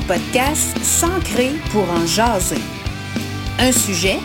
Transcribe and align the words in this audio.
podcast 0.00 0.78
S'ancrer 0.82 1.50
pour 1.70 1.82
en 1.90 2.06
jaser. 2.06 2.60
Un 3.58 3.72
sujet, 3.72 4.18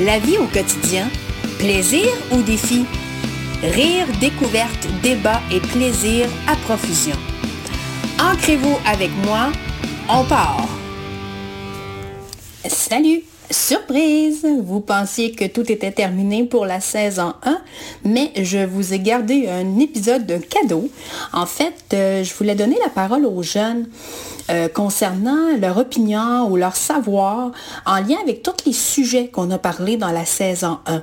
la 0.00 0.18
vie 0.18 0.38
au 0.38 0.46
quotidien, 0.46 1.08
plaisir 1.58 2.06
ou 2.32 2.42
défi, 2.42 2.86
rire, 3.62 4.06
découverte, 4.18 4.88
débat 5.02 5.40
et 5.52 5.60
plaisir 5.60 6.26
à 6.48 6.56
profusion. 6.56 7.16
Ancrez-vous 8.18 8.76
avec 8.86 9.10
moi, 9.26 9.52
on 10.08 10.24
part. 10.24 10.66
Salut! 12.66 13.22
Surprise! 13.50 14.46
Vous 14.62 14.80
pensiez 14.80 15.32
que 15.32 15.44
tout 15.44 15.70
était 15.72 15.90
terminé 15.90 16.44
pour 16.44 16.66
la 16.66 16.80
saison 16.80 17.34
1, 17.42 17.60
mais 18.04 18.30
je 18.36 18.64
vous 18.64 18.94
ai 18.94 19.00
gardé 19.00 19.48
un 19.48 19.80
épisode 19.80 20.24
de 20.24 20.36
cadeau. 20.36 20.88
En 21.32 21.46
fait, 21.46 21.74
euh, 21.92 22.22
je 22.22 22.32
voulais 22.34 22.54
donner 22.54 22.78
la 22.80 22.90
parole 22.90 23.26
aux 23.26 23.42
jeunes 23.42 23.88
euh, 24.50 24.68
concernant 24.68 25.56
leur 25.60 25.78
opinion 25.78 26.48
ou 26.50 26.56
leur 26.56 26.76
savoir 26.76 27.52
en 27.86 27.96
lien 27.96 28.16
avec 28.22 28.42
tous 28.42 28.66
les 28.66 28.72
sujets 28.72 29.28
qu'on 29.28 29.50
a 29.50 29.58
parlé 29.58 29.96
dans 29.96 30.10
la 30.10 30.24
saison 30.24 30.78
1. 30.86 31.02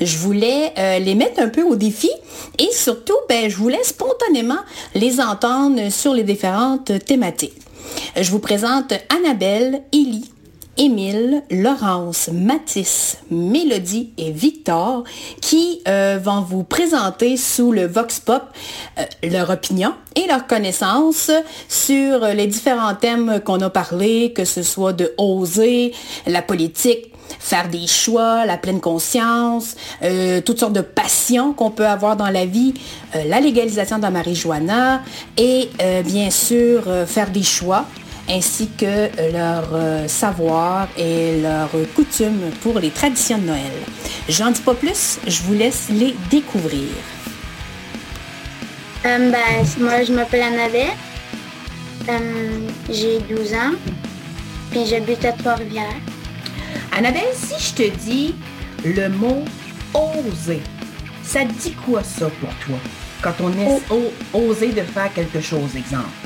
Je 0.00 0.18
voulais 0.18 0.72
euh, 0.76 0.98
les 0.98 1.14
mettre 1.14 1.40
un 1.40 1.48
peu 1.48 1.62
au 1.62 1.76
défi 1.76 2.10
et 2.58 2.68
surtout, 2.72 3.16
ben, 3.28 3.48
je 3.48 3.56
voulais 3.56 3.82
spontanément 3.84 4.58
les 4.94 5.20
entendre 5.20 5.90
sur 5.90 6.14
les 6.14 6.24
différentes 6.24 6.92
thématiques. 7.04 7.54
Je 8.16 8.30
vous 8.30 8.40
présente 8.40 8.92
Annabelle, 9.08 9.82
Élie, 9.92 10.30
Émile, 10.76 11.42
Laurence, 11.50 12.30
Mathis, 12.32 13.18
Mélodie 13.30 14.12
et 14.16 14.30
Victor 14.30 15.04
qui 15.40 15.82
euh, 15.88 16.18
vont 16.22 16.40
vous 16.40 16.64
présenter 16.64 17.36
sous 17.36 17.72
le 17.72 17.86
Vox 17.86 18.20
Pop 18.20 18.42
euh, 18.98 19.02
leur 19.28 19.50
opinion 19.50 19.92
et 20.16 20.26
leur 20.26 20.46
connaissance 20.46 21.30
sur 21.68 22.20
les 22.20 22.46
différents 22.46 22.94
thèmes 22.94 23.40
qu'on 23.44 23.60
a 23.60 23.70
parlé, 23.70 24.32
que 24.32 24.44
ce 24.44 24.62
soit 24.62 24.92
de 24.92 25.12
oser, 25.18 25.92
la 26.26 26.40
politique, 26.40 27.12
faire 27.38 27.68
des 27.68 27.86
choix, 27.86 28.46
la 28.46 28.56
pleine 28.56 28.80
conscience, 28.80 29.76
euh, 30.02 30.40
toutes 30.40 30.60
sortes 30.60 30.72
de 30.72 30.80
passions 30.80 31.52
qu'on 31.52 31.70
peut 31.70 31.86
avoir 31.86 32.16
dans 32.16 32.30
la 32.30 32.46
vie, 32.46 32.74
la 33.26 33.40
légalisation 33.40 33.98
de 33.98 34.02
la 34.02 34.10
marijuana 34.10 35.02
et 35.36 35.68
bien 36.04 36.30
sûr 36.30 36.82
faire 37.06 37.30
des 37.30 37.42
choix 37.42 37.86
ainsi 38.30 38.68
que 38.78 39.10
leur 39.32 39.68
euh, 39.72 40.06
savoir 40.06 40.88
et 40.96 41.40
leurs 41.40 41.70
coutumes 41.94 42.50
pour 42.62 42.78
les 42.78 42.90
traditions 42.90 43.38
de 43.38 43.46
Noël. 43.46 43.72
J'en 44.28 44.50
dis 44.52 44.60
pas 44.60 44.74
plus, 44.74 45.18
je 45.26 45.42
vous 45.42 45.54
laisse 45.54 45.88
les 45.90 46.14
découvrir. 46.30 46.88
Euh, 49.04 49.30
ben, 49.30 49.66
moi, 49.78 50.04
je 50.04 50.12
m'appelle 50.12 50.42
Annabelle. 50.42 50.96
Euh, 52.08 52.68
j'ai 52.88 53.18
12 53.28 53.54
ans. 53.54 53.72
Puis 54.70 54.86
j'habite 54.86 55.24
à 55.24 55.32
Trois-Rivières. 55.32 56.00
Annabelle, 56.96 57.34
si 57.34 57.54
je 57.58 57.74
te 57.74 57.96
dis 57.96 58.34
le 58.84 59.08
mot 59.08 59.44
oser, 59.94 60.60
ça 61.24 61.44
dit 61.44 61.72
quoi 61.84 62.04
ça 62.04 62.30
pour 62.40 62.50
toi? 62.64 62.78
Quand 63.22 63.34
on 63.40 63.52
est 63.52 63.80
osé 64.32 64.68
de 64.68 64.82
faire 64.82 65.12
quelque 65.12 65.40
chose, 65.40 65.76
exemple 65.76 66.19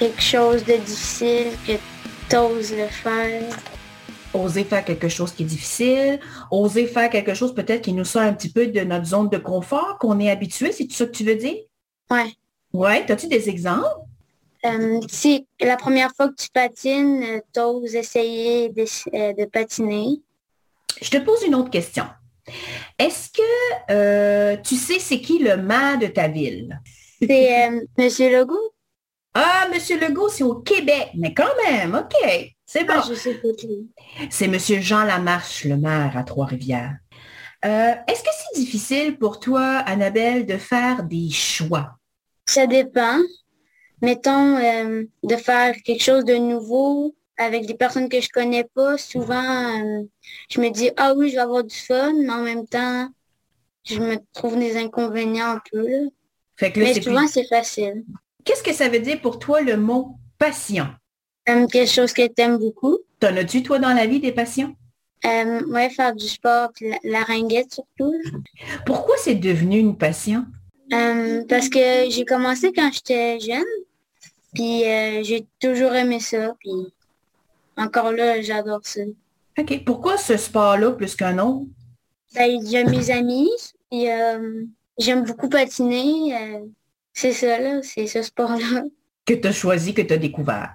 quelque 0.00 0.22
chose 0.22 0.64
de 0.64 0.76
difficile 0.76 1.52
que 1.66 1.72
tu 2.30 2.36
oses 2.36 2.72
le 2.72 2.86
faire? 2.86 3.42
Oser 4.32 4.64
faire 4.64 4.84
quelque 4.84 5.08
chose 5.08 5.32
qui 5.32 5.42
est 5.42 5.46
difficile, 5.46 6.20
oser 6.50 6.86
faire 6.86 7.10
quelque 7.10 7.34
chose 7.34 7.54
peut-être 7.54 7.82
qui 7.82 7.92
nous 7.92 8.06
sort 8.06 8.22
un 8.22 8.32
petit 8.32 8.50
peu 8.50 8.68
de 8.68 8.80
notre 8.80 9.04
zone 9.04 9.28
de 9.28 9.36
confort, 9.36 9.98
qu'on 9.98 10.18
est 10.18 10.30
habitué, 10.30 10.72
c'est 10.72 10.90
ça 10.90 11.04
que 11.04 11.10
tu 11.10 11.24
veux 11.24 11.34
dire? 11.34 11.58
Ouais. 12.10 12.32
Ouais, 12.72 13.04
as-tu 13.10 13.26
des 13.26 13.50
exemples? 13.50 14.06
Euh, 14.64 15.00
si 15.08 15.46
la 15.60 15.76
première 15.76 16.12
fois 16.14 16.28
que 16.28 16.34
tu 16.34 16.48
patines, 16.48 17.22
euh, 17.22 17.40
tu 17.52 17.60
oses 17.60 17.94
essayer 17.94 18.70
de, 18.70 18.84
euh, 19.14 19.34
de, 19.34 19.44
patiner? 19.44 20.22
Je 21.02 21.10
te 21.10 21.18
pose 21.18 21.42
une 21.44 21.54
autre 21.54 21.70
question. 21.70 22.04
Est-ce 22.98 23.28
que 23.30 24.56
tu 24.62 24.76
sais 24.76 24.98
c'est 24.98 25.20
qui 25.20 25.40
le 25.40 25.56
maire 25.56 25.98
de 25.98 26.06
ta 26.06 26.26
ville? 26.28 26.80
C'est 27.20 27.70
Monsieur 27.98 28.30
Legault? 28.30 28.72
Ah, 29.42 29.68
Monsieur 29.72 29.98
Legault, 29.98 30.28
c'est 30.28 30.44
au 30.44 30.56
Québec, 30.56 31.12
mais 31.14 31.32
quand 31.32 31.48
même, 31.66 31.94
OK. 31.94 32.14
C'est 32.66 32.84
bon. 32.84 32.92
Ah, 32.98 34.28
c'est 34.28 34.48
Monsieur 34.48 34.80
Jean 34.80 35.02
Lamarche, 35.04 35.64
le 35.64 35.78
maire 35.78 36.14
à 36.14 36.24
Trois-Rivières. 36.24 36.98
Euh, 37.64 37.94
est-ce 38.06 38.22
que 38.22 38.28
c'est 38.32 38.60
difficile 38.60 39.16
pour 39.16 39.40
toi, 39.40 39.78
Annabelle, 39.86 40.44
de 40.44 40.58
faire 40.58 41.04
des 41.04 41.30
choix? 41.30 41.96
Ça 42.44 42.66
dépend. 42.66 43.18
Mettons, 44.02 44.58
euh, 44.58 45.04
de 45.22 45.36
faire 45.36 45.74
quelque 45.86 46.02
chose 46.02 46.26
de 46.26 46.36
nouveau 46.36 47.14
avec 47.38 47.64
des 47.64 47.74
personnes 47.74 48.10
que 48.10 48.20
je 48.20 48.28
connais 48.28 48.64
pas. 48.74 48.98
Souvent, 48.98 49.78
euh, 49.78 50.02
je 50.50 50.60
me 50.60 50.68
dis, 50.68 50.90
ah 50.98 51.14
oui, 51.16 51.30
je 51.30 51.36
vais 51.36 51.40
avoir 51.40 51.64
du 51.64 51.74
fun, 51.74 52.12
mais 52.12 52.30
en 52.30 52.42
même 52.42 52.66
temps, 52.66 53.08
je 53.86 54.00
me 54.00 54.16
trouve 54.34 54.58
des 54.58 54.76
inconvénients 54.76 55.52
un 55.52 55.60
peu. 55.72 56.10
mais 56.76 57.00
souvent, 57.00 57.26
c'est 57.26 57.46
facile. 57.46 58.04
Qu'est-ce 58.44 58.62
que 58.62 58.72
ça 58.72 58.88
veut 58.88 59.00
dire 59.00 59.20
pour 59.20 59.38
toi 59.38 59.60
le 59.60 59.76
mot 59.76 60.16
passion? 60.38 60.88
quelque 61.44 61.86
chose 61.86 62.12
que 62.12 62.26
tu 62.26 62.42
aimes 62.42 62.58
beaucoup. 62.58 62.98
T'en 63.18 63.36
as-tu, 63.36 63.62
toi, 63.62 63.78
dans 63.78 63.92
la 63.92 64.06
vie, 64.06 64.20
des 64.20 64.32
passions? 64.32 64.74
Euh, 65.24 65.60
oui, 65.68 65.90
faire 65.90 66.14
du 66.14 66.26
sport, 66.26 66.70
la, 67.04 67.22
ringuette 67.24 67.74
surtout. 67.74 68.14
Pourquoi 68.86 69.16
c'est 69.18 69.34
devenu 69.34 69.78
une 69.78 69.96
passion? 69.96 70.46
Euh, 70.92 71.44
parce 71.48 71.68
que 71.68 72.08
j'ai 72.08 72.24
commencé 72.24 72.72
quand 72.72 72.90
j'étais 72.92 73.38
jeune, 73.38 73.62
puis 74.54 74.84
euh, 74.84 75.22
j'ai 75.22 75.46
toujours 75.60 75.92
aimé 75.92 76.20
ça, 76.20 76.54
puis 76.58 76.72
encore 77.76 78.12
là, 78.12 78.40
j'adore 78.40 78.80
ça. 78.84 79.02
OK. 79.58 79.84
Pourquoi 79.84 80.16
ce 80.16 80.36
sport-là 80.36 80.92
plus 80.92 81.14
qu'un 81.14 81.38
autre? 81.38 81.66
Ben, 82.34 82.46
il 82.46 82.68
y 82.70 82.78
a 82.78 82.84
mes 82.84 83.10
amis, 83.10 83.50
et 83.90 84.08
j'aime 84.98 85.24
beaucoup 85.24 85.48
patiner. 85.48 86.62
C'est 87.12 87.32
ça, 87.32 87.58
là, 87.58 87.80
c'est 87.82 88.06
ce 88.06 88.22
sport-là. 88.22 88.82
Que 89.26 89.34
tu 89.34 89.48
as 89.48 89.52
choisi, 89.52 89.94
que 89.94 90.02
tu 90.02 90.14
as 90.14 90.16
découvert. 90.18 90.74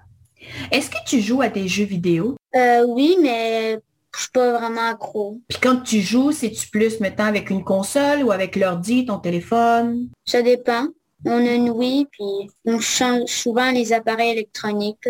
Est-ce 0.71 0.89
que 0.89 0.97
tu 1.07 1.21
joues 1.21 1.41
à 1.41 1.49
des 1.49 1.67
jeux 1.67 1.85
vidéo? 1.85 2.35
Euh, 2.55 2.85
oui, 2.87 3.17
mais 3.21 3.79
je 4.15 4.21
suis 4.21 4.31
pas 4.31 4.57
vraiment 4.59 4.89
accro. 4.89 5.39
Puis 5.47 5.57
quand 5.61 5.81
tu 5.81 6.01
joues, 6.01 6.31
c'est-tu 6.31 6.67
plus 6.69 6.99
maintenant 6.99 7.25
avec 7.25 7.49
une 7.49 7.63
console 7.63 8.23
ou 8.23 8.31
avec 8.31 8.55
l'ordi, 8.55 9.05
ton 9.05 9.17
téléphone? 9.17 10.09
Ça 10.25 10.41
dépend. 10.41 10.87
On 11.25 11.43
a 11.45 11.51
une 11.53 11.71
Wii, 11.71 12.05
puis 12.11 12.49
on 12.65 12.79
change 12.79 13.29
souvent 13.29 13.71
les 13.71 13.91
appareils 13.93 14.31
électroniques. 14.31 15.09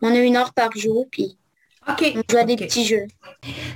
On 0.00 0.08
a 0.08 0.18
une 0.20 0.36
heure 0.36 0.54
par 0.54 0.70
jour, 0.76 1.06
puis 1.10 1.36
Ok. 1.88 2.12
on 2.14 2.22
joue 2.30 2.38
à 2.38 2.44
des 2.44 2.56
petits 2.56 2.84
jeux. 2.84 3.06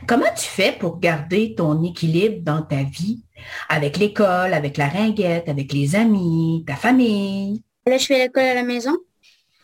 Comment 0.07 0.33
tu 0.37 0.45
fais 0.45 0.73
pour 0.79 1.01
garder 1.01 1.55
ton 1.57 1.83
équilibre 1.83 2.43
dans 2.43 2.63
ta 2.63 2.83
vie? 2.85 3.24
Avec 3.69 3.97
l'école, 3.99 4.55
avec 4.55 4.77
la 4.77 4.89
ringuette, 4.89 5.49
avec 5.49 5.73
les 5.73 5.97
amis, 5.97 6.65
ta 6.67 6.77
famille? 6.77 7.63
Là, 7.87 7.99
je 7.99 8.07
fais 8.07 8.19
l'école 8.19 8.45
à 8.45 8.55
la 8.55 8.63
maison. 8.63 8.97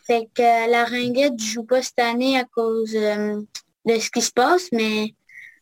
Fait 0.06 0.28
que 0.34 0.42
euh, 0.42 0.70
la 0.70 0.84
ringuette, 0.84 1.34
je 1.38 1.52
joue 1.52 1.64
pas 1.64 1.82
cette 1.82 1.98
année 1.98 2.38
à 2.38 2.44
cause 2.44 2.94
euh, 2.94 3.40
de 3.86 3.98
ce 3.98 4.10
qui 4.10 4.20
se 4.20 4.32
passe, 4.32 4.68
mais 4.72 5.14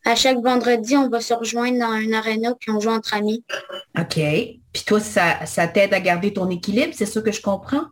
à 0.05 0.15
chaque 0.15 0.39
vendredi, 0.39 0.95
on 0.95 1.09
va 1.09 1.21
se 1.21 1.33
rejoindre 1.33 1.79
dans 1.79 1.91
un 1.91 2.13
aréna 2.13 2.55
puis 2.59 2.71
on 2.71 2.79
joue 2.79 2.89
entre 2.89 3.13
amis. 3.13 3.43
OK. 3.97 4.15
Puis 4.15 4.83
toi, 4.85 4.99
ça, 4.99 5.45
ça 5.45 5.67
t'aide 5.67 5.93
à 5.93 5.99
garder 5.99 6.33
ton 6.33 6.49
équilibre, 6.49 6.93
c'est 6.93 7.05
ça 7.05 7.21
que 7.21 7.31
je 7.31 7.41
comprends? 7.41 7.85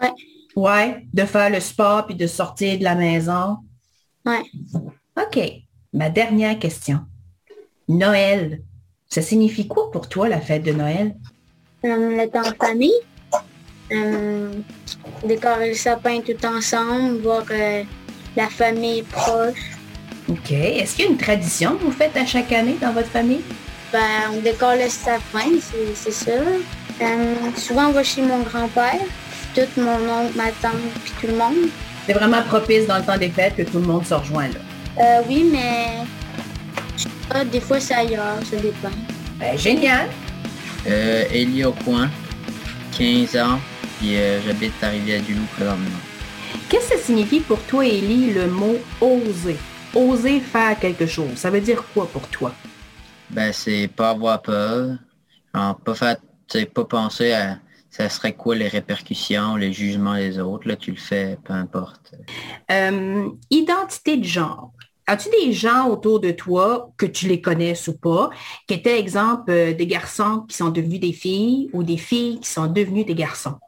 Ouais. 0.00 0.12
Ouais, 0.56 1.06
de 1.12 1.24
faire 1.24 1.50
le 1.50 1.60
sport 1.60 2.06
puis 2.06 2.16
de 2.16 2.26
sortir 2.26 2.78
de 2.78 2.84
la 2.84 2.94
maison. 2.94 3.58
Ouais. 4.24 4.42
OK. 5.16 5.38
Ma 5.92 6.10
dernière 6.10 6.58
question. 6.58 7.00
Noël, 7.88 8.62
ça 9.08 9.22
signifie 9.22 9.66
quoi 9.66 9.90
pour 9.90 10.08
toi 10.08 10.28
la 10.28 10.40
fête 10.40 10.62
de 10.62 10.72
Noël? 10.72 11.14
Euh, 11.84 12.16
le 12.16 12.28
temps 12.28 12.48
de 12.48 12.56
famille. 12.56 13.00
Euh, 13.92 14.50
décorer 15.24 15.68
le 15.68 15.74
sapin 15.74 16.20
tout 16.20 16.44
ensemble, 16.44 17.18
voir 17.22 17.44
euh, 17.50 17.82
la 18.36 18.48
famille 18.48 19.02
proche. 19.02 19.76
OK. 20.28 20.50
Est-ce 20.50 20.96
qu'il 20.96 21.04
y 21.04 21.08
a 21.08 21.10
une 21.12 21.16
tradition 21.16 21.76
que 21.76 21.84
vous 21.84 21.92
faites 21.92 22.16
à 22.16 22.26
chaque 22.26 22.50
année 22.52 22.76
dans 22.80 22.92
votre 22.92 23.08
famille? 23.08 23.42
Ben, 23.92 24.32
on 24.32 24.40
décore 24.40 24.74
le 24.74 24.88
sapin, 24.88 25.50
c'est 25.94 26.10
ça. 26.10 26.32
Euh, 26.32 27.34
souvent, 27.56 27.88
on 27.88 27.92
va 27.92 28.02
chez 28.02 28.22
mon 28.22 28.40
grand-père, 28.40 29.00
tout 29.54 29.80
mon 29.80 29.92
oncle, 29.92 30.36
ma 30.36 30.50
tante, 30.60 30.72
puis 31.04 31.12
tout 31.20 31.26
le 31.28 31.36
monde. 31.36 31.70
C'est 32.06 32.12
vraiment 32.12 32.42
propice 32.42 32.86
dans 32.86 32.98
le 32.98 33.04
temps 33.04 33.18
des 33.18 33.28
fêtes 33.28 33.56
que 33.56 33.62
tout 33.62 33.78
le 33.78 33.86
monde 33.86 34.04
se 34.04 34.14
rejoint 34.14 34.48
là. 34.48 34.60
Euh, 34.98 35.22
oui, 35.28 35.48
mais 35.52 36.04
ah, 37.38 37.44
des 37.44 37.60
fois 37.60 37.78
c'est 37.80 37.94
ailleurs, 37.94 38.38
ça 38.50 38.56
dépend. 38.56 38.90
Ben, 39.38 39.58
génial. 39.58 40.08
Euh, 40.86 41.24
Élie 41.30 41.64
au 41.64 41.72
coin, 41.72 42.08
15 42.96 43.36
ans, 43.36 43.58
puis 43.98 44.16
euh, 44.16 44.40
j'habite 44.42 44.72
à 44.82 44.88
Rivière-du-Loup 44.88 45.44
présentement. 45.54 46.00
Qu'est-ce 46.70 46.90
que 46.90 46.96
ça 46.96 47.02
signifie 47.02 47.40
pour 47.40 47.60
toi, 47.64 47.84
Élie, 47.84 48.32
le 48.32 48.46
mot 48.46 48.76
oser? 49.00 49.56
Oser 49.94 50.40
faire 50.40 50.78
quelque 50.78 51.06
chose, 51.06 51.36
ça 51.36 51.50
veut 51.50 51.60
dire 51.60 51.82
quoi 51.92 52.08
pour 52.08 52.26
toi? 52.28 52.54
Ben, 53.28 53.52
c'est 53.52 53.88
pas 53.88 54.10
avoir 54.10 54.40
peur, 54.40 54.96
pas 55.52 55.94
faire, 55.94 56.16
pas 56.72 56.84
penser 56.84 57.32
à 57.32 57.58
ça 57.96 58.10
serait 58.10 58.34
quoi 58.34 58.54
les 58.54 58.68
répercussions, 58.68 59.56
les 59.56 59.72
jugements 59.72 60.16
des 60.16 60.38
autres. 60.38 60.68
Là, 60.68 60.76
tu 60.76 60.90
le 60.90 60.98
fais, 60.98 61.38
peu 61.42 61.54
importe. 61.54 62.12
Euh, 62.70 63.30
identité 63.50 64.18
de 64.18 64.24
genre. 64.24 64.70
As-tu 65.06 65.28
des 65.30 65.52
gens 65.52 65.88
autour 65.88 66.20
de 66.20 66.32
toi, 66.32 66.90
que 66.96 67.06
tu 67.06 67.28
les 67.28 67.40
connaisses 67.40 67.86
ou 67.88 67.96
pas, 67.96 68.30
qui 68.66 68.74
étaient, 68.74 68.98
exemple, 68.98 69.50
euh, 69.50 69.72
des 69.72 69.86
garçons 69.86 70.44
qui 70.48 70.56
sont 70.56 70.70
devenus 70.70 71.00
des 71.00 71.12
filles 71.12 71.70
ou 71.72 71.82
des 71.82 71.96
filles 71.96 72.40
qui 72.40 72.48
sont 72.48 72.66
devenues 72.66 73.04
des 73.04 73.14
garçons? 73.14 73.58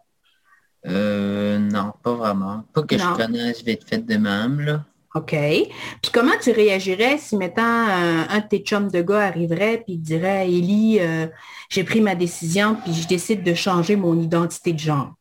Euh, 0.86 1.58
non, 1.58 1.92
pas 2.02 2.14
vraiment. 2.14 2.64
Pas 2.72 2.82
que 2.82 2.98
je 2.98 3.16
connaisse 3.16 3.62
vite 3.62 3.88
fait 3.88 3.98
de 3.98 4.16
même, 4.16 4.60
là. 4.60 4.84
OK. 5.14 5.30
Puis 5.30 6.12
comment 6.12 6.36
tu 6.40 6.50
réagirais 6.50 7.18
si, 7.18 7.36
mettant 7.36 7.62
un, 7.62 8.38
de 8.38 8.48
tes 8.48 8.58
chums 8.58 8.90
de 8.90 9.00
gars 9.00 9.26
arriverait 9.26 9.82
puis 9.84 9.96
dirait, 9.96 10.50
Élie, 10.50 10.98
euh, 11.00 11.26
j'ai 11.70 11.82
pris 11.82 12.00
ma 12.00 12.14
décision 12.14 12.76
puis 12.76 12.92
je 12.92 13.08
décide 13.08 13.42
de 13.42 13.54
changer 13.54 13.96
mon 13.96 14.20
identité 14.20 14.72
de 14.72 14.78
genre? 14.78 15.14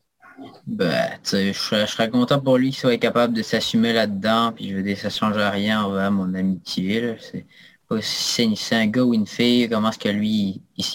Ben, 0.66 1.10
tu 1.24 1.30
sais, 1.30 1.54
je, 1.54 1.86
serais 1.86 2.10
content 2.10 2.40
pour 2.40 2.58
lui 2.58 2.70
qu'il 2.70 2.80
soit 2.80 2.98
capable 2.98 3.34
de 3.34 3.42
s'assumer 3.42 3.94
là-dedans, 3.94 4.52
puis 4.56 4.70
je 4.70 4.76
veux 4.76 4.84
dire, 4.84 4.98
ça 4.98 5.10
change 5.10 5.38
rien 5.38 5.84
envers 5.84 6.12
mon 6.12 6.34
amitié, 6.34 7.02
là. 7.02 7.14
C'est 7.20 7.46
pas 7.88 8.02
si 8.02 8.56
c'est 8.56 8.76
un 8.76 8.88
gars 8.88 9.04
ou 9.04 9.14
une 9.14 9.28
fille, 9.28 9.70
comment 9.70 9.90
est-ce 9.90 10.00
que 10.00 10.10
lui, 10.10 10.62
il, 10.78 10.86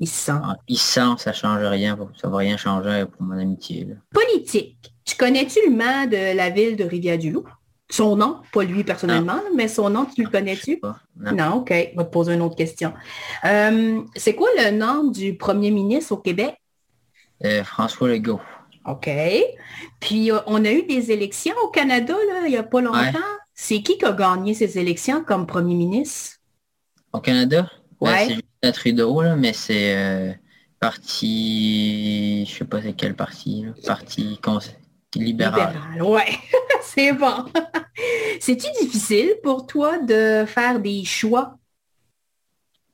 il 0.00 0.08
sent. 0.08 0.32
Il 0.68 0.78
sent, 0.78 1.14
ça 1.18 1.32
change 1.32 1.64
rien, 1.64 1.96
ça 2.20 2.28
va 2.28 2.38
rien 2.38 2.56
changer 2.56 3.06
pour 3.10 3.22
mon 3.22 3.38
amitié. 3.38 3.88
Politique. 4.12 4.92
Tu 5.04 5.16
connais-tu 5.16 5.58
le 5.66 5.74
maire 5.74 6.08
de 6.08 6.36
la 6.36 6.50
ville 6.50 6.76
de 6.76 6.84
Rivière-du-Loup? 6.84 7.44
Son 7.90 8.16
nom, 8.16 8.40
pas 8.52 8.64
lui 8.64 8.82
personnellement, 8.82 9.40
mais 9.54 9.68
son 9.68 9.90
nom, 9.90 10.06
tu 10.06 10.24
le 10.24 10.30
connais-tu? 10.30 10.80
Non. 11.16 11.56
OK. 11.56 11.68
Je 11.68 11.74
vais 11.74 12.04
te 12.04 12.10
poser 12.10 12.34
une 12.34 12.42
autre 12.42 12.56
question. 12.56 12.92
Euh, 13.44 14.00
c'est 14.16 14.34
quoi 14.34 14.48
le 14.56 14.70
nom 14.70 15.10
du 15.10 15.36
premier 15.36 15.70
ministre 15.70 16.12
au 16.12 16.16
Québec? 16.16 16.56
Euh, 17.44 17.62
François 17.62 18.08
Legault. 18.08 18.40
OK. 18.86 19.10
Puis, 20.00 20.30
euh, 20.30 20.38
on 20.46 20.64
a 20.64 20.70
eu 20.70 20.82
des 20.82 21.10
élections 21.10 21.54
au 21.64 21.68
Canada, 21.68 22.14
là, 22.14 22.46
il 22.46 22.50
n'y 22.50 22.56
a 22.56 22.62
pas 22.62 22.80
longtemps. 22.80 23.18
C'est 23.54 23.82
qui 23.82 23.98
qui 23.98 24.04
a 24.04 24.12
gagné 24.12 24.54
ces 24.54 24.78
élections 24.78 25.24
comme 25.24 25.46
premier 25.46 25.74
ministre? 25.74 26.38
Au 27.12 27.20
Canada? 27.20 27.70
Ben, 28.00 28.10
ouais. 28.10 28.38
c'est 28.62 28.72
Trudeau, 28.72 29.22
là, 29.22 29.36
mais 29.36 29.52
c'est 29.52 30.38
parti... 30.80 32.44
Je 32.46 32.58
sais 32.58 32.64
pas 32.64 32.82
c'est 32.82 32.94
quel 32.94 33.14
parti. 33.14 33.62
Là. 33.62 33.72
Parti 33.86 34.38
libéral. 35.14 35.72
Libéral, 35.72 36.02
ouais. 36.02 36.38
c'est 36.82 37.12
bon. 37.12 37.44
C'est-tu 38.40 38.66
difficile 38.80 39.34
pour 39.42 39.66
toi 39.66 39.98
de 39.98 40.44
faire 40.46 40.80
des 40.80 41.04
choix? 41.04 41.56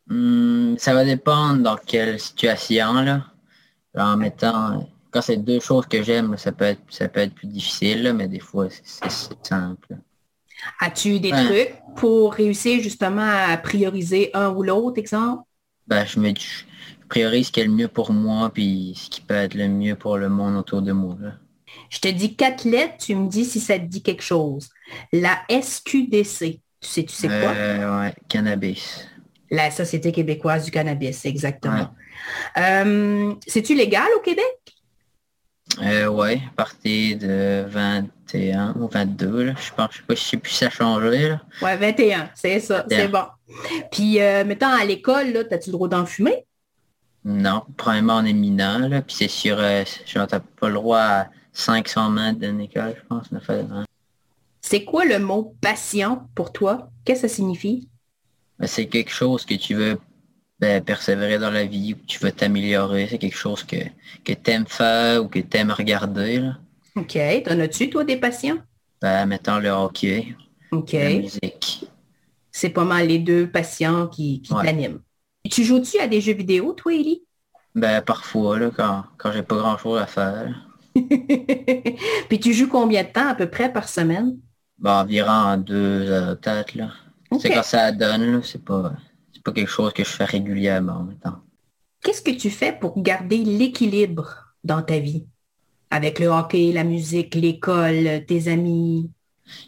Hmm, 0.06 0.76
ça 0.76 0.92
va 0.94 1.04
dépendre 1.04 1.62
dans 1.62 1.76
quelle 1.76 2.18
situation, 2.18 2.92
là. 2.94 3.24
en 3.96 4.16
mettant, 4.16 4.88
quand 5.10 5.22
c'est 5.22 5.36
deux 5.36 5.60
choses 5.60 5.86
que 5.86 6.02
j'aime, 6.02 6.36
ça 6.36 6.52
peut 6.52 6.64
être, 6.64 6.80
ça 6.88 7.08
peut 7.08 7.20
être 7.20 7.34
plus 7.34 7.48
difficile, 7.48 8.12
mais 8.16 8.28
des 8.28 8.40
fois, 8.40 8.68
c'est 8.70 9.10
simple. 9.42 9.96
As-tu 10.80 11.20
des 11.20 11.30
trucs 11.30 11.74
pour 11.96 12.34
réussir 12.34 12.82
justement 12.82 13.28
à 13.28 13.56
prioriser 13.56 14.30
un 14.34 14.50
ou 14.50 14.62
l'autre, 14.62 14.98
exemple? 14.98 15.42
Ben, 15.86 16.04
je 16.04 16.20
me 16.20 16.28
je 16.28 16.64
priorise 17.08 17.48
ce 17.48 17.52
qui 17.52 17.60
est 17.60 17.64
le 17.64 17.72
mieux 17.72 17.88
pour 17.88 18.12
moi, 18.12 18.50
puis 18.52 18.94
ce 18.96 19.10
qui 19.10 19.20
peut 19.20 19.34
être 19.34 19.54
le 19.54 19.68
mieux 19.68 19.96
pour 19.96 20.16
le 20.16 20.28
monde 20.28 20.56
autour 20.56 20.82
de 20.82 20.92
moi. 20.92 21.16
Je 21.88 21.98
te 21.98 22.08
dis 22.08 22.36
quatre 22.36 22.64
lettres, 22.64 22.98
tu 22.98 23.14
me 23.14 23.28
dis 23.28 23.44
si 23.44 23.60
ça 23.60 23.78
te 23.78 23.84
dit 23.84 24.02
quelque 24.02 24.22
chose. 24.22 24.68
La 25.12 25.40
SQDC, 25.48 26.60
tu 26.80 26.88
sais, 26.88 27.04
tu 27.04 27.14
sais 27.14 27.28
quoi? 27.28 27.52
Euh, 27.54 28.00
ouais, 28.00 28.14
cannabis. 28.28 29.06
La 29.50 29.70
Société 29.70 30.12
québécoise 30.12 30.64
du 30.64 30.70
cannabis, 30.70 31.24
exactement. 31.24 31.88
Euh, 32.56 33.34
c'est-tu 33.46 33.74
légal 33.74 34.06
au 34.16 34.20
Québec? 34.20 34.59
Euh, 35.78 36.06
oui, 36.08 36.34
à 36.34 36.54
partir 36.56 37.18
de 37.18 37.64
21 37.68 38.74
ou 38.78 38.88
22, 38.88 39.44
là. 39.44 39.54
je 39.56 39.72
pense, 39.74 39.90
je 39.92 39.98
sais 39.98 40.36
pas 40.36 40.48
si 40.48 40.56
ça 40.56 40.66
a 40.66 40.70
changé. 40.70 41.36
Oui, 41.62 41.70
21, 41.78 42.30
c'est 42.34 42.60
ça, 42.60 42.84
c'est 42.88 43.08
bon. 43.08 43.24
Puis, 43.90 44.20
euh, 44.20 44.44
mettons, 44.44 44.68
à 44.68 44.84
l'école, 44.84 45.36
as-tu 45.50 45.70
le 45.70 45.72
droit 45.72 45.88
d'en 45.88 46.06
fumer? 46.06 46.44
Non, 47.24 47.62
premièrement, 47.76 48.18
on 48.18 48.24
est 48.24 48.32
mineur, 48.32 48.88
là, 48.88 49.02
puis 49.02 49.14
c'est 49.16 49.28
sûr, 49.28 49.56
euh, 49.58 49.84
genre, 50.06 50.26
t'as 50.26 50.40
pas 50.40 50.68
le 50.68 50.74
droit 50.74 50.98
à 50.98 51.28
500 51.52 52.10
mètres 52.10 52.38
d'une 52.38 52.60
école, 52.60 52.94
je 52.96 53.06
pense. 53.08 53.26
C'est 54.60 54.84
quoi 54.84 55.04
le 55.04 55.18
mot 55.18 55.54
passion 55.60 56.22
pour 56.34 56.52
toi? 56.52 56.90
Qu'est-ce 57.04 57.22
que 57.22 57.28
ça 57.28 57.34
signifie? 57.34 57.88
Ben, 58.58 58.66
c'est 58.66 58.86
quelque 58.86 59.10
chose 59.10 59.44
que 59.44 59.54
tu 59.54 59.74
veux 59.74 59.98
ben, 60.60 60.84
persévérer 60.84 61.38
dans 61.38 61.50
la 61.50 61.64
vie, 61.64 61.96
tu 62.06 62.18
veux 62.18 62.32
t'améliorer. 62.32 63.06
C'est 63.08 63.18
quelque 63.18 63.36
chose 63.36 63.64
que, 63.64 63.76
que 64.24 64.32
tu 64.32 64.50
aimes 64.50 64.66
faire 64.66 65.24
ou 65.24 65.28
que 65.28 65.38
tu 65.38 65.56
aimes 65.56 65.70
regarder. 65.70 66.38
Là. 66.38 66.58
OK. 66.96 67.18
T'en 67.44 67.58
as-tu, 67.60 67.88
toi, 67.88 68.04
des 68.04 68.16
passions? 68.18 68.58
Ben, 69.00 69.24
mettons 69.24 69.58
le 69.58 69.70
hockey. 69.70 70.36
OK. 70.70 70.92
La 70.92 71.14
musique. 71.14 71.86
C'est 72.52 72.68
pas 72.68 72.84
mal 72.84 73.06
les 73.06 73.18
deux 73.18 73.50
passions 73.50 74.08
qui, 74.08 74.42
qui 74.42 74.52
t'animent. 74.52 75.00
Tu 75.50 75.64
joues-tu 75.64 75.98
à 75.98 76.06
des 76.06 76.20
jeux 76.20 76.34
vidéo, 76.34 76.74
toi, 76.74 76.92
Ellie? 76.92 77.22
Ben, 77.74 78.02
parfois, 78.02 78.58
là, 78.58 78.70
quand, 78.76 79.04
quand 79.16 79.32
j'ai 79.32 79.42
pas 79.42 79.56
grand-chose 79.56 79.98
à 79.98 80.06
faire. 80.06 80.66
Puis 80.94 82.40
tu 82.40 82.52
joues 82.52 82.68
combien 82.68 83.04
de 83.04 83.08
temps 83.08 83.28
à 83.28 83.34
peu 83.34 83.48
près 83.48 83.72
par 83.72 83.88
semaine? 83.88 84.36
Ben, 84.78 85.00
environ 85.00 85.56
deux 85.56 86.10
heures 86.10 86.38
peut-être. 86.38 86.74
Là. 86.74 86.90
C'est 87.38 87.50
quand 87.50 87.62
ça 87.62 87.92
donne, 87.92 88.42
c'est 88.42 88.62
pas, 88.62 88.92
pas 89.42 89.52
quelque 89.52 89.70
chose 89.70 89.92
que 89.92 90.04
je 90.04 90.10
fais 90.10 90.24
régulièrement 90.24 91.08
temps. 91.22 91.38
Qu'est-ce 92.02 92.22
que 92.22 92.30
tu 92.30 92.50
fais 92.50 92.72
pour 92.72 93.00
garder 93.00 93.38
l'équilibre 93.38 94.54
dans 94.64 94.82
ta 94.82 94.98
vie? 94.98 95.26
Avec 95.90 96.18
le 96.18 96.28
hockey, 96.28 96.72
la 96.72 96.84
musique, 96.84 97.34
l'école, 97.34 98.24
tes 98.26 98.48
amis? 98.48 99.10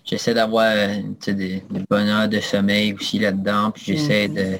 J'essaie 0.05 0.35
d'avoir 0.35 0.75
des, 0.75 1.33
des 1.35 1.85
bonheurs 1.91 2.29
de 2.29 2.41
sommeil 2.41 2.95
aussi 2.95 3.19
là-dedans, 3.19 3.73
puis 3.73 3.83
j'essaie 3.87 4.29
mhm. 4.29 4.59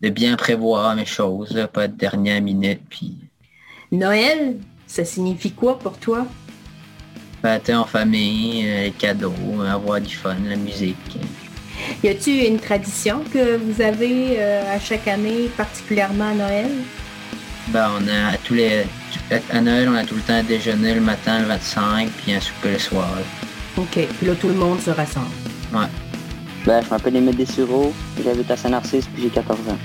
de, 0.00 0.08
bien 0.10 0.36
prévoir 0.36 0.94
mes 0.96 1.06
choses, 1.06 1.68
pas 1.72 1.88
de 1.88 1.96
dernière 1.96 2.42
minute. 2.42 2.80
Puis... 2.90 3.16
Noël, 3.92 4.56
ça 4.86 5.04
signifie 5.04 5.52
quoi 5.52 5.78
pour 5.78 5.98
toi? 5.98 6.26
Fêter 7.40 7.74
en 7.74 7.84
famille, 7.84 8.66
euh, 8.66 8.82
les 8.84 8.90
cadeaux, 8.90 9.32
avoir 9.66 10.00
du 10.00 10.14
fun, 10.14 10.36
la 10.48 10.56
musique. 10.56 11.18
Y 12.04 12.08
a-t-il 12.08 12.44
une 12.44 12.60
tradition 12.60 13.24
que 13.32 13.56
vous 13.56 13.82
avez 13.82 14.36
euh, 14.38 14.76
à 14.76 14.78
chaque 14.78 15.08
année, 15.08 15.50
particulièrement 15.56 16.28
à 16.30 16.34
Noël? 16.34 16.70
Ben, 17.68 17.90
on 17.98 18.06
a 18.06 18.36
tous 18.44 18.54
les. 18.54 18.84
À 19.50 19.60
Noël, 19.60 19.88
on 19.88 19.94
a 19.96 20.04
tout 20.04 20.14
le 20.14 20.20
temps 20.22 20.42
déjeuner 20.44 20.94
le 20.94 21.00
matin, 21.00 21.40
le 21.40 21.46
25, 21.46 22.08
puis 22.10 22.34
un 22.34 22.40
souper 22.40 22.72
le 22.72 22.78
soir. 22.78 23.10
OK. 23.76 23.98
Puis 24.16 24.26
là, 24.26 24.34
tout 24.36 24.46
le 24.46 24.54
monde 24.54 24.80
se 24.80 24.90
rassemble. 24.90 25.26
Ouais. 25.72 25.86
Ben, 26.64 26.82
je 26.84 26.88
m'appelle 26.88 27.16
Émile 27.16 27.36
Dessureau, 27.36 27.92
j'habite 28.22 28.50
à 28.50 28.56
Saint-Narcisse, 28.56 29.06
puis 29.12 29.24
j'ai 29.24 29.30
14 29.30 29.58
ans. 29.68 29.78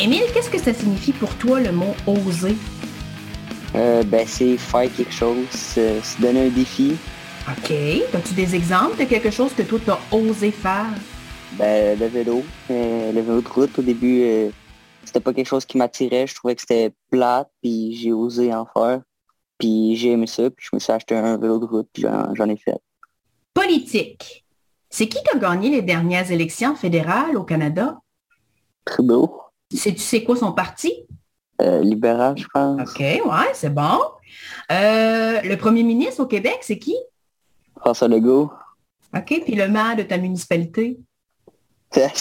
Émile, 0.00 0.24
qu'est-ce 0.34 0.50
que 0.50 0.58
ça 0.58 0.74
signifie 0.74 1.12
pour 1.12 1.32
toi 1.36 1.60
le 1.60 1.70
mot 1.70 1.94
oser? 2.06 2.56
Euh, 3.76 4.02
ben, 4.02 4.26
c'est 4.26 4.56
faire 4.56 4.88
quelque 4.96 5.12
chose, 5.12 5.46
se 5.50 6.20
donner 6.20 6.46
un 6.46 6.50
défi. 6.50 6.96
OK. 7.48 7.72
As-tu 8.14 8.34
des 8.34 8.54
exemples 8.54 8.98
de 8.98 9.04
quelque 9.04 9.30
chose 9.30 9.52
que 9.56 9.62
toi, 9.62 9.78
tu 9.84 9.90
as 9.90 10.16
osé 10.16 10.50
faire? 10.50 10.86
Ben, 11.58 11.98
le 11.98 12.06
vélo. 12.06 12.42
Euh, 12.70 13.12
le 13.12 13.20
vélo 13.20 13.40
de 13.40 13.48
route, 13.48 13.78
au 13.78 13.82
début, 13.82 14.22
euh, 14.22 14.50
c'était 15.04 15.20
pas 15.20 15.32
quelque 15.32 15.46
chose 15.46 15.64
qui 15.64 15.76
m'attirait. 15.76 16.26
Je 16.26 16.34
trouvais 16.34 16.54
que 16.54 16.60
c'était 16.60 16.92
plate, 17.10 17.50
puis 17.62 17.94
j'ai 17.94 18.12
osé 18.12 18.52
en 18.54 18.66
faire. 18.66 19.00
Puis 19.58 19.96
j'ai 19.96 20.12
aimé 20.12 20.26
ça, 20.26 20.50
puis 20.50 20.66
je 20.68 20.74
me 20.74 20.80
suis 20.80 20.92
acheté 20.92 21.14
un 21.14 21.36
vélo 21.36 21.58
de 21.58 21.66
route, 21.66 21.88
puis 21.92 22.02
j'en 22.02 22.48
ai 22.48 22.56
fait. 22.56 22.78
Politique. 23.54 24.44
C'est 24.90 25.08
qui 25.08 25.22
qui 25.22 25.36
a 25.36 25.38
gagné 25.38 25.70
les 25.70 25.82
dernières 25.82 26.30
élections 26.30 26.74
fédérales 26.74 27.36
au 27.36 27.44
Canada? 27.44 27.98
Trudeau. 28.84 29.40
Tu 29.70 29.78
sais 29.78 30.24
quoi 30.24 30.36
son 30.36 30.52
parti? 30.52 31.06
Euh, 31.60 31.80
libéral, 31.80 32.36
je 32.36 32.46
pense. 32.52 32.80
OK, 32.80 33.00
ouais, 33.00 33.50
c'est 33.54 33.72
bon. 33.72 34.00
Euh, 34.70 35.40
le 35.42 35.54
premier 35.56 35.82
ministre 35.82 36.22
au 36.22 36.26
Québec, 36.26 36.58
c'est 36.62 36.78
qui? 36.78 36.96
François 37.78 38.08
Legault. 38.08 38.50
OK, 39.14 39.42
puis 39.44 39.54
le 39.54 39.68
maire 39.68 39.96
de 39.96 40.02
ta 40.02 40.18
municipalité? 40.18 40.98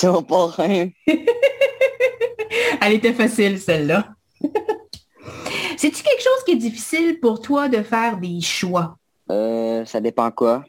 Mon 0.03 0.23
parrain. 0.23 0.89
Elle 2.81 2.93
était 2.93 3.13
facile, 3.13 3.59
celle-là. 3.59 4.09
C'est-tu 5.77 6.03
quelque 6.03 6.21
chose 6.21 6.43
qui 6.45 6.51
est 6.51 6.57
difficile 6.57 7.19
pour 7.19 7.41
toi 7.41 7.67
de 7.67 7.81
faire 7.81 8.17
des 8.17 8.41
choix? 8.41 8.97
Euh, 9.31 9.85
ça 9.85 10.01
dépend 10.01 10.29
quoi. 10.31 10.63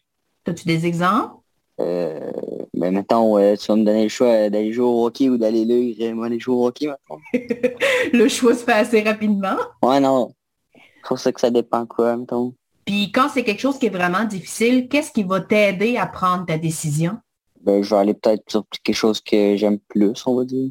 As-tu 0.46 0.66
des 0.66 0.86
exemples? 0.86 1.36
Euh, 1.80 2.30
ben, 2.74 2.94
mettons, 2.94 3.36
tu 3.56 3.66
vas 3.66 3.76
me 3.76 3.84
donner 3.84 4.04
le 4.04 4.08
choix 4.08 4.48
d'aller 4.48 4.72
jouer 4.72 4.84
au 4.84 5.06
hockey 5.06 5.28
ou 5.28 5.36
d'aller 5.36 5.64
là, 5.64 6.14
moi 6.14 6.26
aller 6.26 6.38
jouer 6.38 6.54
au 6.54 6.66
hockey, 6.66 6.86
maintenant. 6.86 7.20
le 8.12 8.28
choix 8.28 8.54
se 8.54 8.64
fait 8.64 8.72
assez 8.72 9.02
rapidement. 9.02 9.56
Ouais, 9.82 10.00
non. 10.00 10.32
C'est 10.74 11.08
pour 11.08 11.18
ça 11.18 11.32
que 11.32 11.40
ça 11.40 11.50
dépend 11.50 11.86
quoi, 11.86 12.16
mettons. 12.16 12.54
Puis 12.84 13.12
quand 13.12 13.28
c'est 13.28 13.44
quelque 13.44 13.60
chose 13.60 13.78
qui 13.78 13.86
est 13.86 13.90
vraiment 13.90 14.24
difficile, 14.24 14.88
qu'est-ce 14.88 15.12
qui 15.12 15.22
va 15.22 15.40
t'aider 15.40 15.96
à 15.96 16.06
prendre 16.06 16.46
ta 16.46 16.58
décision? 16.58 17.18
Ben, 17.62 17.82
je 17.82 17.90
vais 17.90 18.00
aller 18.00 18.14
peut-être 18.14 18.42
sur 18.48 18.64
quelque 18.82 18.94
chose 18.94 19.20
que 19.20 19.56
j'aime 19.56 19.78
plus, 19.78 20.26
on 20.26 20.36
va 20.36 20.44
dire. 20.44 20.70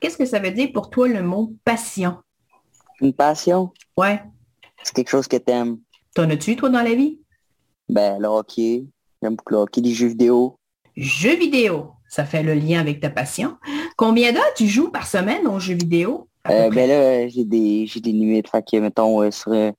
Qu'est-ce 0.00 0.16
que 0.16 0.24
ça 0.24 0.38
veut 0.38 0.52
dire 0.52 0.70
pour 0.72 0.90
toi 0.90 1.08
le 1.08 1.22
mot 1.22 1.52
passion? 1.64 2.18
Une 3.00 3.12
passion? 3.12 3.72
Ouais. 3.96 4.22
c'est 4.82 4.94
quelque 4.94 5.10
chose 5.10 5.26
que 5.26 5.36
t'aimes. 5.36 5.78
T'en 6.14 6.30
as-tu, 6.30 6.56
toi, 6.56 6.68
dans 6.68 6.82
la 6.82 6.94
vie? 6.94 7.20
Ben, 7.88 8.18
le 8.18 8.28
hockey. 8.28 8.84
J'aime 9.22 9.34
beaucoup 9.34 9.54
le 9.54 9.60
hockey, 9.60 9.80
les 9.80 9.92
jeux 9.92 10.08
vidéo. 10.08 10.58
Jeux 10.96 11.36
vidéo, 11.36 11.92
ça 12.08 12.24
fait 12.24 12.42
le 12.42 12.54
lien 12.54 12.80
avec 12.80 13.00
ta 13.00 13.10
passion. 13.10 13.56
Combien 13.96 14.32
d'heures 14.32 14.54
tu 14.56 14.66
joues 14.66 14.90
par 14.90 15.06
semaine 15.06 15.46
aux 15.46 15.58
jeux 15.58 15.74
vidéo? 15.74 16.28
Euh, 16.48 16.70
ben 16.70 16.88
là, 16.88 17.28
j'ai 17.28 17.44
des, 17.44 17.86
j'ai 17.86 18.00
des 18.00 18.12
limites. 18.12 18.48
Fait 18.48 18.64
que, 18.64 18.76
mettons, 18.78 19.22
euh, 19.22 19.30
sur, 19.30 19.52
euh, 19.52 19.70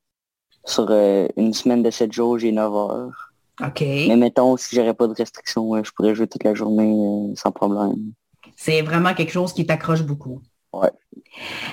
sur 0.65 0.91
une 0.91 1.53
semaine 1.53 1.83
de 1.83 1.89
7 1.89 2.11
jours, 2.11 2.37
j'ai 2.37 2.51
9 2.51 2.73
heures. 2.73 3.28
OK. 3.61 3.81
Mais 3.81 4.15
mettons, 4.15 4.57
si 4.57 4.75
j'aurais 4.75 4.93
pas 4.93 5.07
de 5.07 5.13
restrictions, 5.13 5.83
je 5.83 5.91
pourrais 5.91 6.15
jouer 6.15 6.27
toute 6.27 6.43
la 6.43 6.53
journée 6.53 6.93
euh, 6.93 7.35
sans 7.35 7.51
problème. 7.51 8.13
C'est 8.55 8.81
vraiment 8.81 9.13
quelque 9.13 9.31
chose 9.31 9.53
qui 9.53 9.65
t'accroche 9.65 10.03
beaucoup. 10.03 10.41
Ouais. 10.73 10.91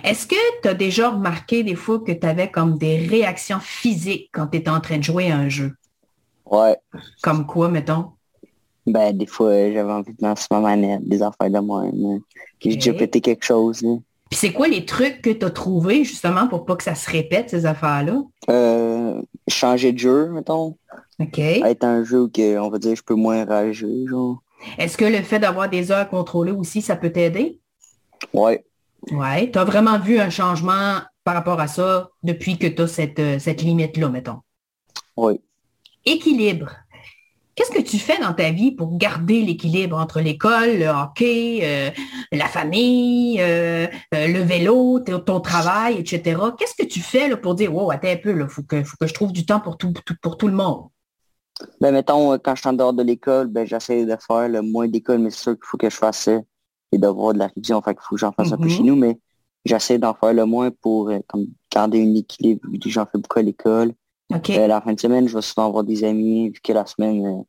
Est-ce 0.04 0.26
que 0.26 0.60
tu 0.62 0.68
as 0.68 0.74
déjà 0.74 1.10
remarqué 1.10 1.62
des 1.62 1.74
fois 1.74 2.00
que 2.00 2.12
tu 2.12 2.26
avais 2.26 2.50
comme 2.50 2.78
des 2.78 2.96
réactions 3.06 3.60
physiques 3.60 4.30
quand 4.32 4.48
tu 4.48 4.58
étais 4.58 4.70
en 4.70 4.80
train 4.80 4.98
de 4.98 5.04
jouer 5.04 5.30
à 5.30 5.36
un 5.36 5.48
jeu? 5.48 5.72
Ouais. 6.50 6.76
Comme 7.22 7.46
quoi, 7.46 7.68
mettons? 7.68 8.12
Ben, 8.86 9.16
des 9.16 9.26
fois, 9.26 9.52
j'avais 9.72 9.92
envie 9.92 10.14
de 10.14 10.24
lancer 10.24 10.46
ma 10.50 10.60
manette, 10.60 11.06
des 11.08 11.22
affaires 11.22 11.50
de 11.50 11.58
moi. 11.58 11.84
J'ai 12.60 12.76
déjà 12.76 12.92
pété 12.92 13.20
quelque 13.20 13.44
chose. 13.44 13.84
Puis 14.30 14.38
c'est 14.38 14.52
quoi 14.52 14.68
les 14.68 14.84
trucs 14.84 15.22
que 15.22 15.30
tu 15.30 15.44
as 15.44 15.50
trouvés 15.50 16.04
justement 16.04 16.48
pour 16.48 16.64
pas 16.64 16.76
que 16.76 16.82
ça 16.82 16.94
se 16.94 17.10
répète, 17.10 17.50
ces 17.50 17.66
affaires-là? 17.66 18.22
Euh, 18.48 18.85
changer 19.48 19.92
de 19.92 19.98
jeu, 19.98 20.28
mettons. 20.30 20.76
OK. 21.18 21.38
Être 21.38 21.84
un 21.84 22.04
jeu 22.04 22.28
que, 22.28 22.58
on 22.58 22.68
va 22.68 22.78
dire, 22.78 22.96
je 22.96 23.02
peux 23.02 23.14
moins 23.14 23.44
rager, 23.44 24.06
genre. 24.06 24.42
Est-ce 24.78 24.96
que 24.96 25.04
le 25.04 25.22
fait 25.22 25.38
d'avoir 25.38 25.68
des 25.68 25.90
heures 25.90 26.08
contrôlées 26.08 26.52
aussi, 26.52 26.82
ça 26.82 26.96
peut 26.96 27.10
t'aider? 27.10 27.60
Ouais. 28.32 28.64
Ouais. 29.10 29.50
Tu 29.50 29.58
as 29.58 29.64
vraiment 29.64 29.98
vu 29.98 30.18
un 30.18 30.30
changement 30.30 31.00
par 31.24 31.34
rapport 31.34 31.60
à 31.60 31.66
ça 31.66 32.10
depuis 32.22 32.58
que 32.58 32.66
tu 32.66 32.82
as 32.82 32.86
cette, 32.86 33.18
euh, 33.18 33.38
cette 33.38 33.62
limite-là, 33.62 34.08
mettons? 34.08 34.40
Ouais. 35.16 35.40
Équilibre. 36.04 36.70
Qu'est-ce 37.56 37.70
que 37.72 37.80
tu 37.82 37.98
fais 37.98 38.18
dans 38.20 38.34
ta 38.34 38.50
vie 38.52 38.70
pour 38.70 38.96
garder 38.98 39.40
l'équilibre 39.40 39.96
entre 39.96 40.20
l'école, 40.20 40.76
le 40.78 40.88
hockey, 40.88 41.60
euh, 41.62 41.90
la 42.30 42.46
famille, 42.48 43.40
euh, 43.40 43.86
euh, 44.14 44.26
le 44.28 44.40
vélo, 44.40 45.00
ton 45.00 45.40
travail, 45.40 45.96
etc. 45.98 46.38
Qu'est-ce 46.58 46.74
que 46.80 46.86
tu 46.86 47.00
fais 47.00 47.28
là, 47.28 47.36
pour 47.38 47.54
dire, 47.54 47.74
wow, 47.74 47.90
attends 47.90 48.08
un 48.08 48.16
peu, 48.16 48.38
il 48.38 48.48
faut 48.48 48.62
que, 48.62 48.84
faut 48.84 48.96
que 49.00 49.06
je 49.06 49.14
trouve 49.14 49.32
du 49.32 49.46
temps 49.46 49.60
pour 49.60 49.78
tout, 49.78 49.92
tout- 50.04 50.14
pour 50.20 50.36
tout 50.36 50.48
le 50.48 50.54
monde? 50.54 50.88
Ben, 51.80 51.92
mettons, 51.92 52.38
quand 52.38 52.54
je 52.54 52.60
suis 52.60 52.68
en 52.68 52.74
dehors 52.74 52.92
de 52.92 53.02
l'école, 53.02 53.46
ben, 53.46 53.66
j'essaie 53.66 54.04
de 54.04 54.16
faire 54.26 54.48
le 54.50 54.60
moins 54.60 54.86
d'école, 54.86 55.20
mais 55.20 55.30
c'est 55.30 55.40
sûr 55.44 55.52
qu'il 55.54 55.64
faut 55.64 55.78
que 55.78 55.88
je 55.88 55.96
fasse 55.96 56.28
les 56.92 56.98
devoirs 56.98 57.32
de 57.32 57.38
la 57.38 57.46
révision. 57.46 57.80
Fait 57.80 57.94
qu'il 57.94 58.02
faut 58.02 58.16
que 58.16 58.20
j'en 58.20 58.32
fasse 58.32 58.52
un 58.52 58.58
peu 58.58 58.64
Mhm. 58.64 58.70
chez 58.70 58.82
nous, 58.82 58.96
mais 58.96 59.18
j'essaie 59.64 59.98
d'en 59.98 60.12
faire 60.12 60.34
le 60.34 60.44
moins 60.44 60.70
pour 60.70 61.10
comme, 61.26 61.46
garder 61.72 62.02
un 62.02 62.14
équilibre. 62.14 62.68
J'en 62.84 63.06
fais 63.06 63.16
beaucoup 63.18 63.38
à 63.38 63.42
l'école. 63.42 63.92
OK. 64.34 64.50
Euh, 64.50 64.66
la 64.66 64.80
fin 64.80 64.92
de 64.92 65.00
semaine, 65.00 65.28
je 65.28 65.34
vais 65.34 65.42
souvent 65.42 65.68
avoir 65.68 65.84
des 65.84 66.04
amis, 66.04 66.50
vu 66.50 66.60
que 66.60 66.72
la 66.72 66.86
semaine, 66.86 67.24
euh, 67.26 67.42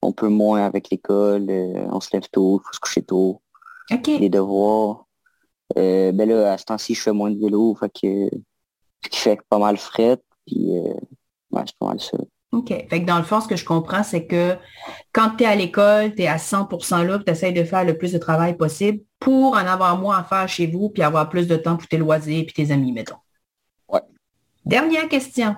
on 0.00 0.12
peut 0.12 0.28
moins 0.28 0.64
avec 0.64 0.90
l'école, 0.90 1.46
euh, 1.50 1.86
on 1.90 2.00
se 2.00 2.08
lève 2.12 2.28
tôt, 2.30 2.60
il 2.60 2.66
faut 2.66 2.72
se 2.72 2.80
coucher 2.80 3.02
tôt, 3.02 3.42
OK. 3.90 4.06
les 4.06 4.28
devoirs. 4.28 5.06
Ben 5.74 6.28
là, 6.28 6.52
à 6.52 6.58
ce 6.58 6.64
temps-ci, 6.64 6.94
je 6.94 7.00
fais 7.00 7.12
moins 7.12 7.30
de 7.30 7.38
vélo, 7.38 7.74
fait 7.74 7.88
que 7.88 8.28
ce 9.02 9.08
qui 9.08 9.18
fait 9.18 9.38
pas 9.48 9.58
mal 9.58 9.78
fret, 9.78 10.18
puis 10.46 10.70
ouais, 11.50 11.62
c'est 11.64 11.76
pas 11.78 11.86
mal 11.86 12.00
ça. 12.00 12.18
OK. 12.52 12.68
Fait 12.68 13.00
que 13.00 13.06
dans 13.06 13.16
le 13.16 13.24
fond, 13.24 13.40
ce 13.40 13.48
que 13.48 13.56
je 13.56 13.64
comprends, 13.64 14.02
c'est 14.02 14.26
que 14.26 14.56
quand 15.12 15.36
tu 15.36 15.44
es 15.44 15.46
à 15.46 15.56
l'école, 15.56 16.14
tu 16.14 16.22
es 16.22 16.26
à 16.26 16.36
100% 16.36 17.06
là, 17.06 17.18
tu 17.18 17.32
essaies 17.32 17.52
de 17.52 17.64
faire 17.64 17.84
le 17.84 17.96
plus 17.96 18.12
de 18.12 18.18
travail 18.18 18.54
possible 18.54 19.00
pour 19.18 19.54
en 19.54 19.66
avoir 19.66 19.98
moins 19.98 20.18
à 20.18 20.24
faire 20.24 20.46
chez 20.46 20.66
vous, 20.66 20.90
puis 20.90 21.02
avoir 21.02 21.30
plus 21.30 21.46
de 21.46 21.56
temps 21.56 21.78
pour 21.78 21.88
tes 21.88 21.96
loisirs 21.96 22.44
puis 22.44 22.52
tes 22.52 22.70
amis, 22.70 22.92
mettons. 22.92 23.16
Ouais. 23.88 24.02
Dernière 24.66 25.08
question. 25.08 25.56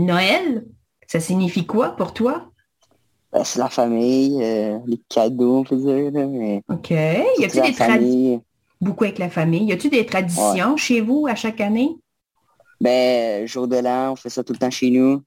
Noël, 0.00 0.64
ça 1.06 1.20
signifie 1.20 1.66
quoi 1.66 1.90
pour 1.96 2.14
toi? 2.14 2.46
Ben, 3.32 3.44
c'est 3.44 3.58
la 3.58 3.68
famille, 3.68 4.42
euh, 4.42 4.78
les 4.86 5.00
cadeaux, 5.08 5.58
on 5.58 5.64
peut 5.64 5.76
dire, 5.76 6.10
mais 6.12 6.62
OK. 6.68 6.90
Y 6.90 7.44
a-t-il 7.44 7.62
des 7.62 7.72
traditions? 7.72 8.44
Beaucoup 8.80 9.04
avec 9.04 9.18
la 9.18 9.28
famille. 9.28 9.64
Y 9.64 9.72
a-t-il 9.72 9.90
des 9.90 10.06
traditions 10.06 10.76
chez 10.76 11.00
vous 11.00 11.26
à 11.28 11.34
chaque 11.34 11.60
année? 11.60 11.96
Ben, 12.80 13.46
jour 13.46 13.68
de 13.68 13.76
l'an, 13.76 14.12
on 14.12 14.16
fait 14.16 14.30
ça 14.30 14.42
tout 14.42 14.54
le 14.54 14.58
temps 14.58 14.70
chez 14.70 14.90
nous. 14.90 15.22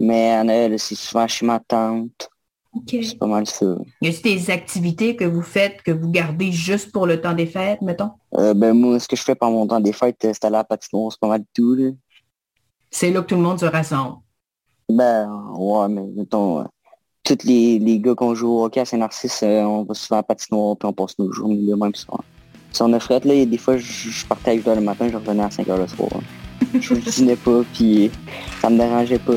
Mais 0.00 0.30
à 0.30 0.44
Noël, 0.44 0.78
c'est 0.78 0.94
souvent 0.94 1.26
chez 1.26 1.44
ma 1.44 1.58
tante. 1.58 2.30
OK. 2.72 2.96
C'est 3.02 3.18
pas 3.18 3.26
mal 3.26 3.46
ça. 3.46 3.66
Y 4.00 4.08
a-t-il 4.08 4.22
des 4.22 4.50
activités 4.50 5.16
que 5.16 5.24
vous 5.24 5.42
faites, 5.42 5.82
que 5.82 5.90
vous 5.90 6.10
gardez 6.10 6.52
juste 6.52 6.92
pour 6.92 7.06
le 7.06 7.20
temps 7.20 7.34
des 7.34 7.46
fêtes, 7.46 7.82
mettons? 7.82 8.10
Euh, 8.34 8.54
ben, 8.54 8.74
moi, 8.74 9.00
ce 9.00 9.08
que 9.08 9.16
je 9.16 9.22
fais 9.22 9.34
pendant 9.34 9.58
mon 9.58 9.66
temps 9.66 9.80
des 9.80 9.92
fêtes, 9.92 10.24
euh, 10.24 10.32
c'est 10.32 10.44
aller 10.44 10.56
à 10.56 10.58
la 10.58 10.64
patinoire, 10.64 11.10
c'est 11.10 11.20
pas 11.20 11.28
mal 11.28 11.42
tout, 11.52 11.74
là. 11.74 11.90
C'est 12.90 13.10
là 13.10 13.20
que 13.22 13.26
tout 13.26 13.34
le 13.36 13.42
monde 13.42 13.58
se 13.60 13.66
rassemble. 13.66 14.16
Ben, 14.90 15.28
ouais, 15.56 15.88
mais 15.88 16.02
mettons, 16.16 16.60
euh, 16.60 16.64
tous 17.24 17.38
les, 17.44 17.78
les 17.78 17.98
gars 18.00 18.14
qu'on 18.14 18.34
joue 18.34 18.48
au 18.48 18.64
hockey 18.64 18.80
à 18.80 18.84
Saint-Narcisse, 18.86 19.42
euh, 19.42 19.62
on 19.62 19.84
va 19.84 19.94
souvent 19.94 20.20
à 20.20 20.22
patinoire, 20.22 20.76
puis 20.76 20.88
on 20.88 20.92
passe 20.92 21.18
nos 21.18 21.30
journées 21.30 21.56
le 21.60 21.76
même 21.76 21.94
soir. 21.94 22.22
Si 22.72 22.82
on 22.82 22.92
a 22.92 23.00
fret, 23.00 23.20
là, 23.24 23.44
des 23.44 23.58
fois, 23.58 23.76
je, 23.76 24.10
je 24.10 24.26
partais 24.26 24.52
à 24.52 24.54
8h 24.56 24.74
le 24.76 24.80
matin, 24.80 25.08
je 25.10 25.16
revenais 25.16 25.42
à 25.42 25.48
5h 25.48 25.76
le 25.78 25.86
soir. 25.86 26.10
Je 26.80 26.94
dînais 26.94 27.36
pas, 27.36 27.60
puis 27.72 28.10
ça 28.60 28.68
me 28.68 28.76
dérangeait 28.78 29.18
pas. 29.20 29.32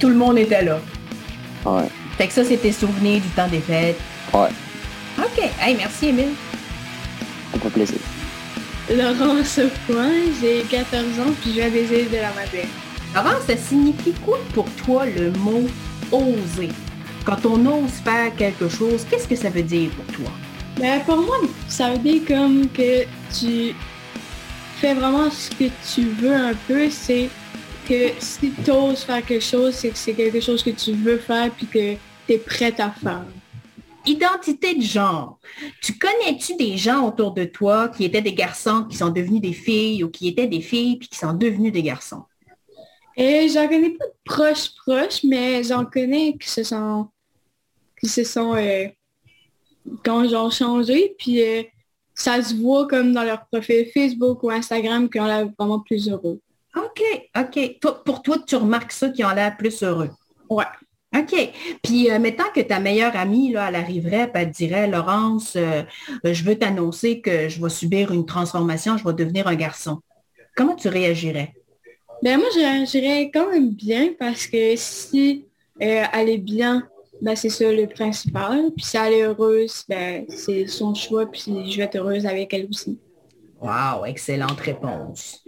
Tout 0.00 0.08
le 0.08 0.16
monde 0.16 0.36
était 0.36 0.64
là. 0.64 0.78
Ouais, 1.64 1.88
Fait 2.18 2.26
que 2.26 2.32
ça, 2.32 2.44
c'est 2.44 2.56
tes 2.56 2.72
souvenirs 2.72 3.22
du 3.22 3.28
temps 3.28 3.48
des 3.48 3.60
fêtes. 3.60 3.96
ouais, 4.34 4.48
OK. 5.18 5.50
Hey, 5.60 5.76
merci, 5.76 6.08
Émile. 6.08 6.30
ça 7.52 7.58
fait 7.60 7.70
plaisir. 7.70 7.98
Laurence 8.90 9.60
Point, 9.86 10.30
j'ai 10.42 10.62
14 10.68 11.18
ans 11.20 11.32
puis 11.40 11.52
je 11.52 11.54
viens 11.54 11.70
des 11.70 11.84
îles 11.84 12.10
de 12.10 12.16
la 12.16 12.32
Madeleine. 12.34 12.68
Laurent, 13.14 13.40
ça 13.46 13.56
signifie 13.56 14.12
quoi 14.24 14.38
pour 14.52 14.66
toi 14.84 15.06
le 15.06 15.30
mot 15.38 15.66
oser? 16.12 16.68
Quand 17.24 17.46
on 17.46 17.64
ose 17.64 17.92
faire 18.04 18.34
quelque 18.36 18.68
chose, 18.68 19.06
qu'est-ce 19.08 19.26
que 19.26 19.36
ça 19.36 19.48
veut 19.48 19.62
dire 19.62 19.90
pour 19.90 20.04
toi? 20.14 20.30
Ben, 20.78 21.00
pour 21.06 21.16
moi, 21.16 21.36
ça 21.66 21.92
veut 21.92 21.98
dire 21.98 22.22
comme 22.28 22.68
que 22.68 23.04
tu 23.32 23.74
fais 24.80 24.92
vraiment 24.92 25.30
ce 25.30 25.48
que 25.50 25.70
tu 25.94 26.02
veux 26.20 26.34
un 26.34 26.54
peu. 26.68 26.90
C'est 26.90 27.30
que 27.88 28.10
si 28.18 28.52
tu 28.62 28.70
oses 28.70 29.04
faire 29.04 29.24
quelque 29.24 29.44
chose, 29.44 29.74
c'est 29.74 29.88
que 29.88 29.98
c'est 29.98 30.12
quelque 30.12 30.40
chose 30.40 30.62
que 30.62 30.70
tu 30.70 30.92
veux 30.92 31.18
faire 31.18 31.50
puis 31.52 31.66
que 31.66 31.94
tu 32.26 32.32
es 32.34 32.38
prête 32.38 32.80
à 32.80 32.90
faire. 32.90 33.24
Identité 34.06 34.74
de 34.74 34.82
genre. 34.82 35.38
Tu 35.82 35.98
connais-tu 35.98 36.56
des 36.56 36.76
gens 36.76 37.06
autour 37.08 37.32
de 37.32 37.44
toi 37.44 37.88
qui 37.88 38.04
étaient 38.04 38.22
des 38.22 38.34
garçons 38.34 38.84
qui 38.84 38.96
sont 38.96 39.10
devenus 39.10 39.40
des 39.40 39.52
filles 39.52 40.04
ou 40.04 40.10
qui 40.10 40.28
étaient 40.28 40.46
des 40.46 40.60
filles 40.60 40.98
puis 40.98 41.08
qui 41.08 41.18
sont 41.18 41.32
devenus 41.32 41.72
des 41.72 41.82
garçons? 41.82 42.24
Et 43.16 43.48
j'en 43.48 43.68
connais 43.68 43.90
pas 43.90 44.06
de 44.06 44.14
proches 44.24 44.74
proches, 44.76 45.22
mais 45.24 45.62
j'en 45.62 45.84
connais 45.84 46.36
qui 46.36 46.48
se 46.50 46.64
sont 46.64 47.08
qui 48.00 48.08
se 48.08 48.24
sont 48.24 48.54
euh, 48.54 48.86
qui 50.02 50.10
ont 50.10 50.28
genre 50.28 50.52
changé, 50.52 51.14
puis 51.18 51.42
euh, 51.42 51.62
ça 52.14 52.42
se 52.42 52.54
voit 52.54 52.86
comme 52.86 53.12
dans 53.12 53.22
leur 53.22 53.46
profil 53.46 53.86
Facebook 53.92 54.42
ou 54.42 54.50
Instagram 54.50 55.08
qu'ils 55.08 55.20
ont 55.20 55.26
l'air 55.26 55.48
vraiment 55.58 55.80
plus 55.80 56.08
heureux. 56.08 56.40
OK, 56.76 57.02
OK. 57.36 57.78
Toi, 57.80 58.04
pour 58.04 58.22
toi, 58.22 58.38
tu 58.46 58.56
remarques 58.56 58.92
ça 58.92 59.08
qui 59.10 59.24
ont 59.24 59.30
l'air 59.30 59.56
plus 59.56 59.82
heureux. 59.82 60.10
Ouais. 60.50 60.64
OK. 61.16 61.52
Puis, 61.82 62.10
euh, 62.10 62.18
mettons 62.18 62.50
que 62.54 62.60
ta 62.60 62.80
meilleure 62.80 63.16
amie, 63.16 63.52
là, 63.52 63.68
elle 63.68 63.76
arriverait, 63.76 64.30
puis 64.30 64.42
elle 64.42 64.50
te 64.50 64.56
dirait, 64.56 64.88
Laurence, 64.88 65.54
euh, 65.56 65.82
je 66.24 66.44
veux 66.44 66.56
t'annoncer 66.56 67.20
que 67.20 67.48
je 67.48 67.62
vais 67.62 67.68
subir 67.68 68.12
une 68.12 68.26
transformation, 68.26 68.96
je 68.96 69.04
vais 69.04 69.12
devenir 69.12 69.46
un 69.46 69.54
garçon. 69.54 70.00
Comment 70.56 70.74
tu 70.74 70.88
réagirais? 70.88 71.54
Ben 72.22 72.38
moi, 72.38 72.48
je 72.54 72.60
réagirais 72.60 73.30
quand 73.32 73.50
même 73.50 73.70
bien 73.70 74.10
parce 74.18 74.46
que 74.46 74.74
si 74.76 75.44
euh, 75.82 76.04
elle 76.12 76.28
est 76.28 76.38
bien, 76.38 76.82
ben 77.20 77.36
c'est 77.36 77.48
ça 77.48 77.70
le 77.70 77.86
principal. 77.86 78.70
Puis 78.76 78.84
si 78.84 78.96
elle 78.96 79.12
est 79.12 79.22
heureuse, 79.22 79.84
ben 79.88 80.24
c'est 80.28 80.66
son 80.66 80.94
choix, 80.94 81.26
puis 81.26 81.42
je 81.70 81.76
vais 81.76 81.84
être 81.84 81.96
heureuse 81.96 82.26
avec 82.26 82.52
elle 82.54 82.66
aussi. 82.68 82.98
Wow, 83.60 84.04
excellente 84.04 84.60
réponse. 84.60 85.44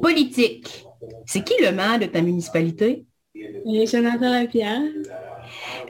Politique. 0.00 0.86
C'est 1.26 1.44
qui 1.44 1.54
le 1.62 1.72
maire 1.72 1.98
de 1.98 2.06
ta 2.06 2.20
municipalité? 2.20 3.04
Et 3.66 3.86
Jonathan 3.86 4.30
Lapierre, 4.30 4.82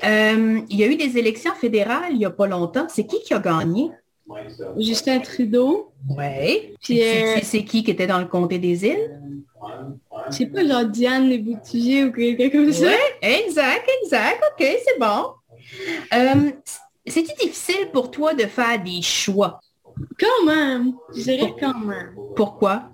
Euh, 0.04 0.60
il 0.68 0.76
y 0.80 0.82
a 0.84 0.86
eu 0.88 0.96
des 0.96 1.16
élections 1.18 1.54
fédérales 1.54 2.10
il 2.12 2.18
n'y 2.18 2.24
a 2.24 2.30
pas 2.30 2.46
longtemps. 2.46 2.86
C'est 2.88 3.06
qui 3.06 3.20
qui 3.22 3.32
a 3.34 3.38
gagné? 3.38 3.90
Justin 4.78 5.20
Trudeau, 5.20 5.92
Oui. 6.16 6.74
Puis, 6.82 7.02
euh, 7.02 7.38
C'est 7.42 7.64
qui 7.64 7.84
qui 7.84 7.90
était 7.90 8.06
dans 8.06 8.18
le 8.18 8.26
comté 8.26 8.58
des 8.58 8.84
îles? 8.86 9.18
c'est 10.30 10.46
pas 10.46 10.66
genre 10.66 10.84
Diane 10.84 11.28
Les 11.28 11.38
Boutilliers 11.38 12.04
ou 12.04 12.12
quelqu'un 12.12 12.50
comme 12.50 12.72
ça. 12.72 12.86
Oui, 12.86 13.28
exact, 13.28 13.88
exact. 14.02 14.42
OK, 14.50 14.66
c'est 14.84 14.98
bon. 14.98 15.20
Euh, 16.14 16.50
C'est-tu 17.06 17.32
difficile 17.44 17.88
pour 17.92 18.10
toi 18.10 18.34
de 18.34 18.44
faire 18.46 18.82
des 18.82 19.02
choix? 19.02 19.60
Quand 20.18 20.44
même, 20.46 20.92
je 21.14 21.22
dirais 21.22 21.54
quand 21.58 21.78
même. 21.78 22.14
Pourquoi? 22.36 22.90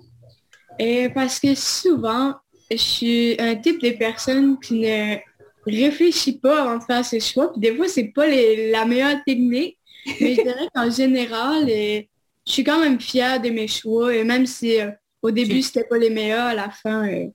Et 0.77 1.09
parce 1.09 1.39
que 1.39 1.53
souvent, 1.55 2.35
je 2.77 2.77
suis 2.77 3.35
un 3.39 3.55
type 3.55 3.81
de 3.81 3.91
personne 3.91 4.59
qui 4.59 4.75
ne 4.75 5.17
réfléchit 5.65 6.39
pas 6.39 6.63
avant 6.63 6.77
de 6.77 6.83
faire 6.83 7.03
ses 7.05 7.19
choix. 7.19 7.51
Puis 7.51 7.61
des 7.61 7.75
fois, 7.75 7.87
c'est 7.87 8.05
pas 8.13 8.27
les- 8.27 8.71
la 8.71 8.85
meilleure 8.85 9.17
technique. 9.25 9.77
Mais 10.21 10.35
je 10.35 10.41
dirais 10.41 10.67
qu'en 10.73 10.89
général, 10.89 11.67
je 11.67 12.03
suis 12.45 12.63
quand 12.63 12.79
même 12.79 12.99
fière 12.99 13.41
de 13.41 13.49
mes 13.49 13.67
choix. 13.67 14.15
Et 14.15 14.23
même 14.23 14.45
si 14.45 14.79
euh, 14.79 14.91
au 15.21 15.31
début, 15.31 15.61
c'était 15.61 15.83
pas 15.83 15.97
les 15.97 16.09
meilleurs, 16.09 16.45
à 16.47 16.53
la 16.53 16.69
fin, 16.69 17.07
euh, 17.07 17.27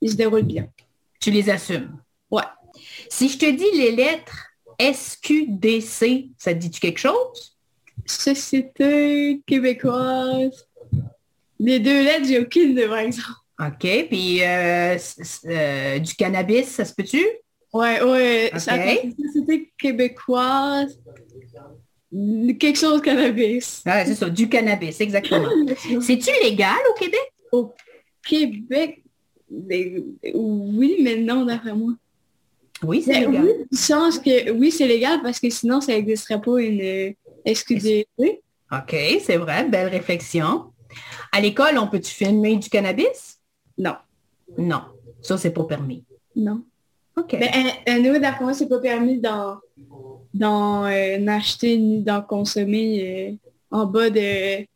ils 0.00 0.10
se 0.10 0.16
déroulent 0.16 0.42
bien. 0.42 0.66
Tu 1.20 1.30
les 1.30 1.48
assumes? 1.50 1.96
Ouais. 2.30 2.42
Si 3.08 3.28
je 3.28 3.38
te 3.38 3.50
dis 3.50 3.70
les 3.78 3.92
lettres 3.92 4.46
SQDC, 4.78 6.30
ça 6.38 6.52
te 6.54 6.58
dit-tu 6.58 6.80
quelque 6.80 6.98
chose? 6.98 7.56
Société 8.06 9.40
québécoise. 9.46 10.66
Les 11.58 11.80
deux 11.80 12.02
lettres, 12.04 12.26
j'ai 12.26 12.40
aucune 12.40 12.74
de 12.74 12.86
par 12.86 12.98
exemple. 12.98 13.28
OK. 13.58 14.06
Puis 14.10 14.42
euh, 14.42 14.96
euh, 15.46 15.98
du 15.98 16.14
cannabis, 16.14 16.66
ça 16.68 16.84
se 16.84 16.94
peut-tu? 16.94 17.24
Ouais, 17.72 18.02
ouais. 18.02 18.46
Ok. 18.46 18.52
Ça 18.52 18.58
s'appelle 18.60 19.12
Société 19.26 19.72
québécoise. 19.78 20.98
Quelque 22.58 22.78
chose 22.78 23.02
cannabis. 23.02 23.82
Ah, 23.84 24.04
c'est 24.04 24.14
ça, 24.14 24.28
du 24.30 24.48
cannabis, 24.48 25.00
exactement. 25.00 25.48
C'est-tu 26.00 26.30
légal 26.42 26.76
au 26.90 26.94
Québec? 26.94 27.32
Québec, 28.26 29.02
les- 29.50 30.04
oui, 30.34 30.98
mais 31.02 31.16
non, 31.16 31.44
d'après 31.44 31.74
moi. 31.74 31.92
Oui, 32.82 33.02
c'est 33.02 33.20
légal. 33.20 33.44
oui, 33.44 33.76
sens 33.76 34.18
que 34.18 34.50
oui, 34.50 34.70
c'est 34.70 34.86
légal 34.86 35.20
parce 35.22 35.40
que 35.40 35.48
sinon, 35.50 35.80
ça 35.80 35.92
n'existerait 35.92 36.40
pas 36.40 36.60
une 36.60 36.80
euh, 36.80 37.12
SQDC. 37.54 38.06
OK, 38.72 38.96
c'est 39.24 39.36
vrai, 39.36 39.64
belle 39.68 39.88
réflexion. 39.88 40.72
À 41.32 41.40
l'école, 41.40 41.78
on 41.78 41.86
peut-tu 41.88 42.12
filmer 42.12 42.56
du 42.56 42.68
cannabis? 42.68 43.35
Non, 43.78 43.96
Non, 44.58 44.82
ça, 45.22 45.36
c'est 45.36 45.50
pas 45.50 45.64
permis. 45.64 46.04
non. 46.34 46.62
OK. 47.18 47.34
Mais 47.40 47.50
un, 47.86 47.94
un 47.94 47.98
nouveau 47.98 48.20
moi, 48.42 48.52
c'est 48.52 48.68
pas 48.68 48.78
permis 48.78 49.18
d'en 49.18 49.56
d'en 50.34 50.84
euh, 50.84 51.26
acheter 51.28 51.78
ni 51.78 52.02
d'en 52.02 52.20
consommer 52.20 53.30
euh, 53.30 53.48
en 53.70 53.86
bas 53.86 54.10
de 54.10 54.66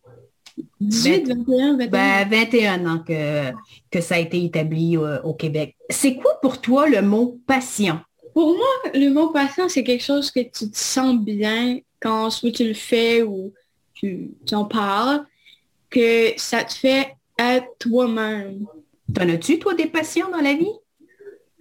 18, 0.81 1.29
21, 1.29 1.77
21. 1.77 1.89
Ben, 1.89 2.29
21 2.29 2.87
ans 2.87 2.99
que, 3.07 3.53
que 3.91 4.01
ça 4.01 4.15
a 4.15 4.19
été 4.19 4.43
établi 4.43 4.97
euh, 4.97 5.21
au 5.23 5.35
Québec. 5.35 5.77
C'est 5.91 6.17
quoi 6.17 6.41
pour 6.41 6.61
toi 6.63 6.89
le 6.89 7.03
mot 7.03 7.39
patient? 7.47 8.01
Pour 8.33 8.57
moi, 8.57 8.93
le 8.95 9.11
mot 9.11 9.29
patient, 9.29 9.69
c'est 9.69 9.85
quelque 9.85 10.05
chose 10.05 10.31
que 10.31 10.41
tu 10.41 10.71
te 10.71 10.79
sens 10.79 11.19
bien 11.19 11.81
quand 12.01 12.31
soit 12.31 12.53
tu 12.53 12.67
le 12.67 12.75
fais 12.75 13.23
ou 13.23 13.53
tu, 13.93 14.31
tu 14.47 14.55
en 14.55 14.65
parles, 14.65 15.27
que 15.91 16.33
ça 16.37 16.65
te 16.65 16.73
fait 16.73 17.17
être 17.39 17.67
toi-même. 17.79 18.65
T'en 19.15 19.29
as-tu, 19.29 19.59
toi, 19.59 19.75
des 19.75 19.87
patients 19.87 20.31
dans 20.31 20.41
la 20.41 20.55
vie? 20.55 20.73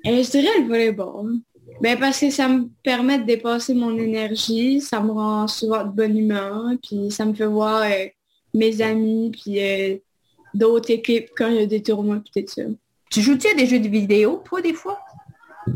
Et 0.06 0.24
je 0.24 0.30
dirais 0.30 0.60
le 0.60 0.68
volleyball. 0.68 1.40
Ben 1.82 1.98
parce 1.98 2.20
que 2.20 2.30
ça 2.30 2.48
me 2.50 2.68
permet 2.84 3.20
de 3.20 3.24
dépasser 3.24 3.74
mon 3.74 3.98
énergie, 3.98 4.82
ça 4.82 5.00
me 5.00 5.12
rend 5.12 5.48
souvent 5.48 5.86
de 5.86 5.92
bonne 5.92 6.18
humeur, 6.18 6.66
puis 6.84 7.10
ça 7.10 7.26
me 7.26 7.34
fait 7.34 7.46
voir 7.46 7.84
euh, 7.84 8.08
mes 8.54 8.82
amis, 8.82 9.32
puis 9.32 9.64
euh, 9.64 9.98
d'autres 10.54 10.92
équipes 10.92 11.30
quand 11.38 11.48
il 11.48 11.56
y 11.56 11.60
a 11.60 11.66
des 11.66 11.82
tournois, 11.82 12.22
puis 12.22 12.44
tout 12.44 12.52
ça. 12.52 12.64
Tu 13.10 13.22
joues-tu 13.22 13.48
à 13.48 13.54
des 13.54 13.66
jeux 13.66 13.80
de 13.80 13.88
vidéo, 13.88 14.42
toi, 14.44 14.62
des 14.62 14.74
fois? 14.74 15.00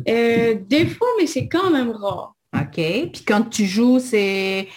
Euh, 0.10 0.56
des 0.68 0.88
fois, 0.88 1.08
mais 1.18 1.28
c'est 1.28 1.48
quand 1.48 1.70
même 1.70 1.92
rare. 1.92 2.36
OK. 2.54 2.76
Puis 2.76 3.24
quand 3.26 3.44
tu 3.44 3.66
joues, 3.66 4.00
c'est 4.00 4.68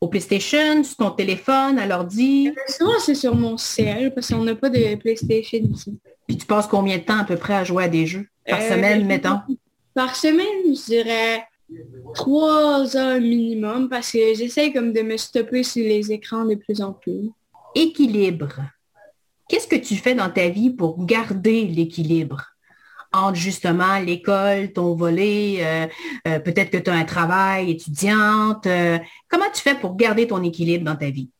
au 0.00 0.08
PlayStation, 0.08 0.84
sur 0.84 0.96
ton 0.96 1.10
téléphone, 1.10 1.78
à 1.78 1.86
l'ordi? 1.86 2.52
Souvent, 2.68 2.98
c'est 3.00 3.14
sur 3.14 3.34
mon 3.34 3.56
cell, 3.56 4.12
parce 4.14 4.28
qu'on 4.28 4.44
n'a 4.44 4.54
pas 4.54 4.68
de 4.68 4.94
PlayStation 4.96 5.58
ici. 5.72 5.98
Puis 6.26 6.36
tu 6.38 6.46
passes 6.46 6.66
combien 6.66 6.98
de 6.98 7.02
temps 7.02 7.18
à 7.18 7.24
peu 7.24 7.36
près 7.36 7.54
à 7.54 7.64
jouer 7.64 7.84
à 7.84 7.88
des 7.88 8.06
jeux? 8.06 8.26
Par 8.48 8.60
Euh, 8.60 8.68
semaine, 8.70 9.06
mettons? 9.06 9.38
Par 9.94 10.14
semaine, 10.16 10.74
je 10.74 10.84
dirais 10.84 11.44
trois 12.14 12.96
heures 12.96 13.20
minimum, 13.20 13.88
parce 13.88 14.12
que 14.12 14.34
j'essaye 14.34 14.72
comme 14.72 14.92
de 14.92 15.02
me 15.02 15.16
stopper 15.16 15.62
sur 15.62 15.84
les 15.84 16.12
écrans 16.12 16.44
de 16.44 16.54
plus 16.54 16.80
en 16.80 16.92
plus. 16.92 17.30
Équilibre. 17.74 18.52
Qu'est-ce 19.48 19.68
que 19.68 19.76
tu 19.76 19.96
fais 19.96 20.14
dans 20.14 20.30
ta 20.30 20.48
vie 20.48 20.70
pour 20.70 21.04
garder 21.04 21.66
l'équilibre? 21.66 22.42
Entre 23.12 23.36
justement 23.36 23.98
l'école, 23.98 24.72
ton 24.72 24.94
volet, 24.94 25.58
euh, 25.60 25.86
euh, 26.28 26.38
peut-être 26.40 26.70
que 26.70 26.76
tu 26.78 26.90
as 26.90 26.94
un 26.94 27.04
travail 27.04 27.70
étudiante. 27.70 28.66
euh, 28.66 28.98
comment 29.28 29.46
tu 29.54 29.62
fais 29.62 29.76
pour 29.76 29.96
garder 29.96 30.26
ton 30.26 30.42
équilibre 30.42 30.84
dans 30.84 30.96
ta 30.96 31.10
vie? 31.10 31.30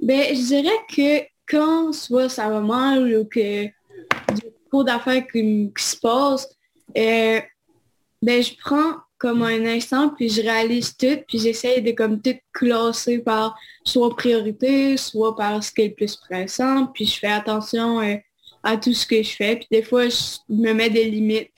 Ben, 0.00 0.22
je 0.34 0.46
dirais 0.46 0.78
que 0.94 1.26
quand 1.48 1.92
soit 1.92 2.28
ça 2.28 2.48
va 2.50 2.60
mal 2.60 3.16
ou 3.16 3.24
que 3.24 3.66
trop 4.70 4.84
d'affaires 4.84 5.26
qui, 5.26 5.72
qui 5.76 5.84
se 5.84 5.96
passent, 5.96 6.48
euh, 6.96 7.40
ben, 8.22 8.42
je 8.42 8.54
prends 8.58 8.94
comme 9.18 9.42
un 9.42 9.64
instant, 9.64 10.10
puis 10.10 10.28
je 10.28 10.42
réalise 10.42 10.96
tout, 10.96 11.18
puis 11.26 11.38
j'essaye 11.38 11.80
de 11.82 11.92
comme 11.92 12.20
tout 12.20 12.36
classer 12.52 13.18
par 13.18 13.58
soit 13.84 14.14
priorité, 14.14 14.96
soit 14.96 15.34
par 15.34 15.62
ce 15.64 15.70
qui 15.72 15.82
est 15.82 15.88
le 15.88 15.94
plus 15.94 16.16
pressant, 16.16 16.86
puis 16.88 17.06
je 17.06 17.18
fais 17.18 17.28
attention 17.28 18.00
euh, 18.00 18.16
à 18.62 18.76
tout 18.76 18.92
ce 18.92 19.06
que 19.06 19.22
je 19.22 19.34
fais, 19.34 19.56
puis 19.56 19.68
des 19.70 19.82
fois, 19.82 20.08
je 20.08 20.36
me 20.48 20.72
mets 20.72 20.90
des 20.90 21.04
limites 21.04 21.50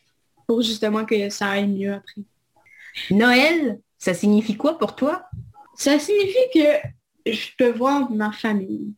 pour 0.46 0.62
justement 0.62 1.04
que 1.04 1.28
ça 1.30 1.50
aille 1.50 1.66
mieux 1.66 1.94
après. 1.94 2.22
Noël, 3.10 3.80
ça 3.98 4.14
signifie 4.14 4.56
quoi 4.56 4.78
pour 4.78 4.94
toi? 4.94 5.24
Ça 5.76 5.98
signifie 5.98 6.36
que 6.54 7.32
je 7.32 7.48
peux 7.56 7.70
voir 7.70 8.10
ma 8.10 8.32
famille. 8.32 8.92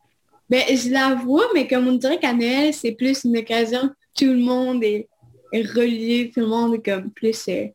Ben, 0.48 0.62
je 0.68 0.90
la 0.90 1.14
vois, 1.14 1.46
mais 1.54 1.66
comme 1.66 1.88
on 1.88 1.92
dirait 1.92 2.18
qu'à 2.18 2.32
Noël, 2.32 2.74
c'est 2.74 2.92
plus 2.92 3.24
une 3.24 3.38
occasion 3.38 3.90
tout 4.16 4.26
le 4.26 4.38
monde 4.38 4.82
est, 4.84 5.08
est 5.52 5.62
relié, 5.62 6.30
tout 6.32 6.40
le 6.40 6.46
monde 6.46 6.74
est 6.74 6.84
comme 6.90 7.10
plus 7.10 7.46
euh, 7.48 7.66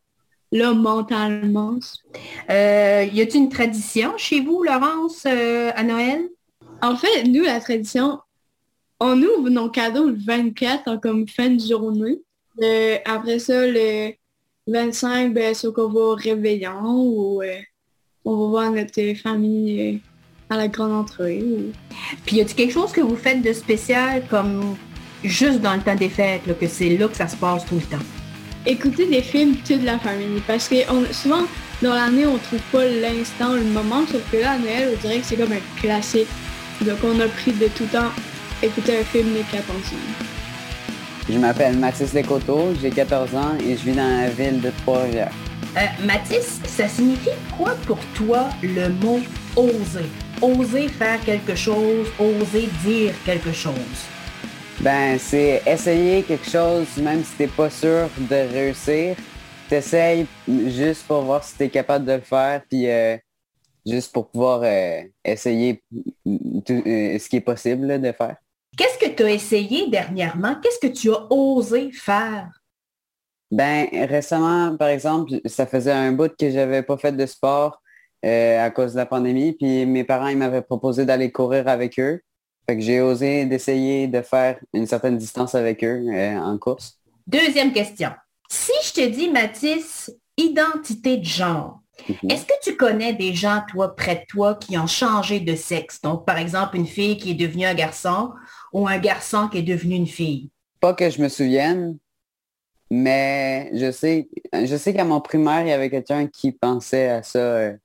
là 0.52 0.72
mentalement. 0.72 1.78
Euh, 2.50 3.06
y 3.12 3.20
a-t-il 3.20 3.42
une 3.44 3.48
tradition 3.48 4.16
chez 4.16 4.40
vous, 4.40 4.62
Laurence, 4.62 5.24
euh, 5.26 5.70
à 5.74 5.82
Noël? 5.82 6.28
En 6.82 6.96
fait, 6.96 7.24
nous, 7.24 7.42
la 7.44 7.60
tradition, 7.60 8.18
on 9.00 9.20
ouvre 9.22 9.48
nos 9.50 9.68
cadeaux 9.70 10.08
le 10.08 10.16
24 10.18 10.88
en 10.88 10.98
comme 10.98 11.26
fin 11.28 11.50
de 11.50 11.60
journée. 11.60 12.18
Euh, 12.62 12.96
après 13.04 13.38
ça, 13.38 13.66
le 13.66 14.12
25, 14.66 15.32
ben, 15.34 15.54
c'est 15.54 15.72
qu'on 15.72 15.88
va 15.88 16.00
au 16.00 16.14
réveillon 16.14 16.82
ou 16.84 17.42
on 18.24 18.36
va 18.36 18.46
voir 18.48 18.72
notre 18.72 19.14
famille 19.20 20.00
à 20.48 20.56
la 20.56 20.68
grande 20.68 20.92
entrée. 20.92 21.42
ou- 21.42 21.72
Puis 22.24 22.36
y 22.36 22.40
a-t-il 22.40 22.56
quelque 22.56 22.72
chose 22.72 22.92
que 22.92 23.00
vous 23.00 23.16
faites 23.16 23.42
de 23.42 23.52
spécial 23.52 24.24
comme 24.28 24.76
juste 25.24 25.60
dans 25.60 25.74
le 25.74 25.80
temps 25.80 25.94
des 25.94 26.08
fêtes, 26.08 26.46
là, 26.46 26.54
que 26.54 26.66
c'est 26.66 26.96
là 26.96 27.08
que 27.08 27.16
ça 27.16 27.28
se 27.28 27.36
passe 27.36 27.64
tout 27.66 27.76
le 27.76 27.82
temps? 27.82 28.04
écouter 28.68 29.06
des 29.06 29.22
films 29.22 29.54
toute 29.64 29.84
la 29.84 29.96
famille. 29.96 30.42
Parce 30.44 30.66
que 30.66 30.74
on- 30.90 31.06
souvent, 31.12 31.42
dans 31.82 31.94
l'année, 31.94 32.26
on 32.26 32.36
trouve 32.36 32.58
pas 32.72 32.84
l'instant, 32.84 33.52
le 33.52 33.62
moment, 33.62 34.04
sauf 34.10 34.20
que 34.32 34.38
là, 34.38 34.52
à 34.54 34.58
Noël, 34.58 34.88
on 34.92 35.00
dirait 35.00 35.18
que 35.20 35.24
c'est 35.26 35.36
comme 35.36 35.52
un 35.52 35.80
classique. 35.80 36.26
Donc, 36.80 36.98
on 37.04 37.20
a 37.20 37.28
pris 37.28 37.52
de 37.52 37.68
tout 37.68 37.84
temps 37.84 38.10
écouter 38.60 38.98
un 38.98 39.04
film 39.04 39.28
quatre 39.52 39.70
ensemble. 39.70 40.02
Je 41.30 41.38
m'appelle 41.38 41.76
Mathis 41.78 42.12
Descoteaux, 42.12 42.72
j'ai 42.82 42.90
14 42.90 43.36
ans 43.36 43.52
et 43.64 43.76
je 43.76 43.84
vis 43.84 43.92
dans 43.92 44.20
la 44.22 44.30
ville 44.30 44.60
de 44.60 44.72
Trois-Rivières. 44.82 45.30
Euh, 45.76 45.80
Mathis, 46.04 46.60
ça 46.66 46.88
signifie 46.88 47.30
quoi 47.56 47.76
pour 47.86 47.98
toi 48.14 48.48
le 48.64 48.88
mot 48.88 49.20
oser? 49.54 50.06
Oser 50.42 50.88
faire 50.88 51.20
quelque 51.24 51.54
chose, 51.54 52.08
oser 52.18 52.68
dire 52.84 53.12
quelque 53.24 53.52
chose. 53.52 53.74
Ben, 54.80 55.18
c'est 55.18 55.62
essayer 55.66 56.22
quelque 56.22 56.48
chose, 56.48 56.98
même 56.98 57.24
si 57.24 57.34
t'es 57.36 57.46
pas 57.46 57.70
sûr 57.70 58.10
de 58.18 58.52
réussir. 58.52 59.16
T'essayes 59.70 60.26
juste 60.46 61.06
pour 61.06 61.22
voir 61.22 61.42
si 61.42 61.56
t'es 61.56 61.70
capable 61.70 62.04
de 62.04 62.12
le 62.12 62.20
faire, 62.20 62.62
puis 62.68 62.88
euh, 62.88 63.16
juste 63.86 64.12
pour 64.12 64.30
pouvoir 64.30 64.60
euh, 64.62 65.00
essayer 65.24 65.82
tout, 66.24 66.82
euh, 66.86 67.18
ce 67.18 67.28
qui 67.28 67.36
est 67.36 67.40
possible 67.40 67.86
là, 67.86 67.98
de 67.98 68.12
faire. 68.12 68.36
Qu'est-ce 68.76 68.98
que 68.98 69.10
tu 69.14 69.22
as 69.22 69.30
essayé 69.30 69.88
dernièrement? 69.88 70.56
Qu'est-ce 70.62 70.86
que 70.86 70.92
tu 70.92 71.10
as 71.10 71.26
osé 71.32 71.90
faire? 71.90 72.50
Ben, 73.50 73.88
récemment, 73.92 74.76
par 74.76 74.88
exemple, 74.88 75.32
ça 75.46 75.66
faisait 75.66 75.92
un 75.92 76.12
bout 76.12 76.36
que 76.36 76.50
j'avais 76.50 76.82
pas 76.82 76.98
fait 76.98 77.12
de 77.12 77.26
sport 77.26 77.80
à 78.22 78.70
cause 78.70 78.92
de 78.92 78.98
la 78.98 79.06
pandémie, 79.06 79.52
puis 79.52 79.86
mes 79.86 80.02
parents 80.02 80.26
ils 80.26 80.36
m'avaient 80.36 80.62
proposé 80.62 81.06
d'aller 81.06 81.30
courir 81.30 81.68
avec 81.68 81.98
eux. 82.00 82.20
Fait 82.68 82.76
que 82.76 82.82
j'ai 82.82 83.00
osé 83.00 83.46
d'essayer 83.46 84.08
de 84.08 84.22
faire 84.22 84.58
une 84.72 84.86
certaine 84.86 85.16
distance 85.16 85.54
avec 85.54 85.84
eux 85.84 86.04
euh, 86.08 86.36
en 86.38 86.58
course. 86.58 86.98
Deuxième 87.26 87.72
question. 87.72 88.10
Si 88.48 88.72
je 88.84 88.92
te 88.92 89.08
dis, 89.08 89.30
Mathis, 89.30 90.10
identité 90.36 91.16
de 91.18 91.24
genre, 91.24 91.80
Mhm. 92.08 92.30
est-ce 92.30 92.44
que 92.44 92.52
tu 92.62 92.76
connais 92.76 93.14
des 93.14 93.34
gens, 93.34 93.62
toi, 93.70 93.96
près 93.96 94.16
de 94.16 94.20
toi, 94.28 94.54
qui 94.54 94.76
ont 94.76 94.86
changé 94.86 95.40
de 95.40 95.54
sexe? 95.54 96.00
Donc, 96.02 96.26
par 96.26 96.38
exemple, 96.38 96.76
une 96.76 96.86
fille 96.86 97.16
qui 97.16 97.30
est 97.30 97.34
devenue 97.34 97.64
un 97.64 97.74
garçon 97.74 98.32
ou 98.72 98.86
un 98.86 98.98
garçon 98.98 99.48
qui 99.48 99.58
est 99.58 99.62
devenu 99.62 99.94
une 99.96 100.06
fille? 100.06 100.50
Pas 100.80 100.92
que 100.92 101.08
je 101.08 101.22
me 101.22 101.28
souvienne, 101.28 101.98
mais 102.90 103.70
je 103.72 103.90
sais, 103.90 104.28
je 104.52 104.76
sais 104.76 104.94
qu'à 104.94 105.04
mon 105.04 105.20
primaire, 105.20 105.62
il 105.62 105.68
y 105.68 105.72
avait 105.72 105.90
quelqu'un 105.90 106.26
qui 106.26 106.52
pensait 106.52 107.08
à 107.08 107.22
ça 107.22 107.38
euh, 107.38 107.76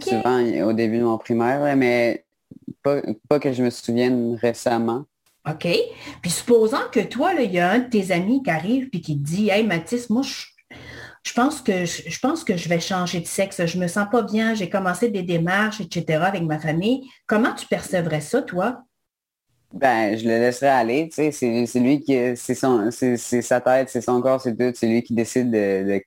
souvent 0.00 0.40
au 0.66 0.72
début 0.72 0.98
de 0.98 1.04
mon 1.04 1.18
primaire, 1.18 1.74
mais 1.76 2.24
pas, 2.82 3.02
pas 3.28 3.40
que 3.40 3.52
je 3.52 3.62
me 3.62 3.70
souvienne 3.70 4.36
récemment. 4.36 5.04
OK. 5.48 5.66
Puis 6.22 6.30
supposons 6.30 6.76
que 6.92 7.00
toi, 7.00 7.32
il 7.34 7.52
y 7.52 7.58
a 7.58 7.70
un 7.70 7.78
de 7.80 7.88
tes 7.88 8.12
amis 8.12 8.42
qui 8.42 8.50
arrive 8.50 8.90
puis 8.90 9.00
qui 9.00 9.18
te 9.18 9.24
dit 9.24 9.48
Hey 9.50 9.66
Mathis, 9.66 10.10
moi, 10.10 10.22
je, 10.22 10.76
je 11.22 11.32
pense 11.32 11.60
que 11.60 11.84
je, 11.84 12.02
je 12.08 12.18
pense 12.18 12.44
que 12.44 12.56
je 12.56 12.68
vais 12.68 12.80
changer 12.80 13.20
de 13.20 13.26
sexe. 13.26 13.64
Je 13.64 13.78
me 13.78 13.86
sens 13.88 14.06
pas 14.10 14.22
bien, 14.22 14.54
j'ai 14.54 14.68
commencé 14.68 15.10
des 15.10 15.22
démarches, 15.22 15.80
etc. 15.80 16.24
avec 16.24 16.42
ma 16.42 16.58
famille. 16.58 17.08
Comment 17.26 17.54
tu 17.54 17.66
percevrais 17.66 18.20
ça, 18.20 18.42
toi? 18.42 18.82
Ben, 19.72 20.16
je 20.16 20.24
le 20.24 20.38
laisserai 20.38 20.68
aller, 20.68 21.08
tu 21.10 21.30
sais, 21.30 21.66
c'est 21.66 21.80
lui 21.80 22.00
qui, 22.00 22.14
c'est 22.36 22.54
son, 22.54 22.90
c'est 22.90 23.18
c'est 23.18 23.42
sa 23.42 23.60
tête, 23.60 23.90
c'est 23.90 24.00
son 24.00 24.22
corps, 24.22 24.40
c'est 24.40 24.56
tout, 24.56 24.72
c'est 24.74 24.86
lui 24.86 25.02
qui 25.02 25.12
décide 25.12 25.50
de, 25.50 25.84
de, 25.86 26.02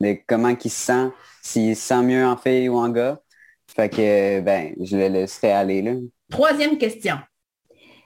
de 0.00 0.18
comment 0.26 0.50
il 0.50 0.70
se 0.70 0.76
sent, 0.86 1.08
s'il 1.42 1.74
se 1.74 1.82
sent 1.82 2.02
mieux 2.02 2.26
en 2.26 2.36
fille 2.36 2.68
ou 2.68 2.76
en 2.76 2.90
gars. 2.90 3.18
Fait 3.78 3.88
que, 3.88 4.40
ben, 4.40 4.74
je 4.80 4.96
le 4.96 5.06
laisserai 5.06 5.52
aller, 5.52 5.82
là. 5.82 5.92
Troisième 6.30 6.78
question. 6.78 7.16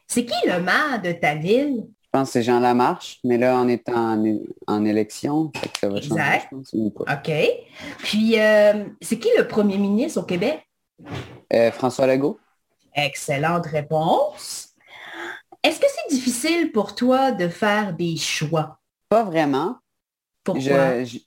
C'est 0.06 0.26
qui 0.26 0.46
le 0.46 0.60
maire 0.60 1.00
de 1.02 1.12
ta 1.12 1.34
ville? 1.34 1.86
Je 2.02 2.08
pense 2.12 2.28
que 2.28 2.32
c'est 2.34 2.42
Jean 2.42 2.60
Lamarche, 2.60 3.18
mais 3.24 3.38
là, 3.38 3.56
on 3.58 3.66
est 3.68 3.88
en, 3.88 4.22
en 4.66 4.84
élection, 4.84 5.50
fait 5.56 5.68
que 5.70 5.78
ça 5.78 5.88
va 5.88 5.98
changer, 6.02 6.12
Exact. 6.14 6.48
je 6.50 6.56
pense. 6.56 6.74
OK. 7.00 7.32
Puis, 8.00 8.38
euh, 8.38 8.84
c'est 9.00 9.18
qui 9.18 9.30
le 9.38 9.48
premier 9.48 9.78
ministre 9.78 10.20
au 10.20 10.24
Québec? 10.24 10.60
Euh, 11.54 11.72
François 11.72 12.06
Legault? 12.06 12.38
Excellente 12.94 13.64
réponse. 13.64 14.74
Est-ce 15.62 15.80
que 15.80 15.86
c'est 15.88 16.14
difficile 16.14 16.70
pour 16.70 16.94
toi 16.94 17.32
de 17.32 17.48
faire 17.48 17.94
des 17.94 18.18
choix? 18.18 18.78
Pas 19.08 19.24
vraiment. 19.24 19.78
Pourquoi? 20.44 21.04
Je- 21.04 21.18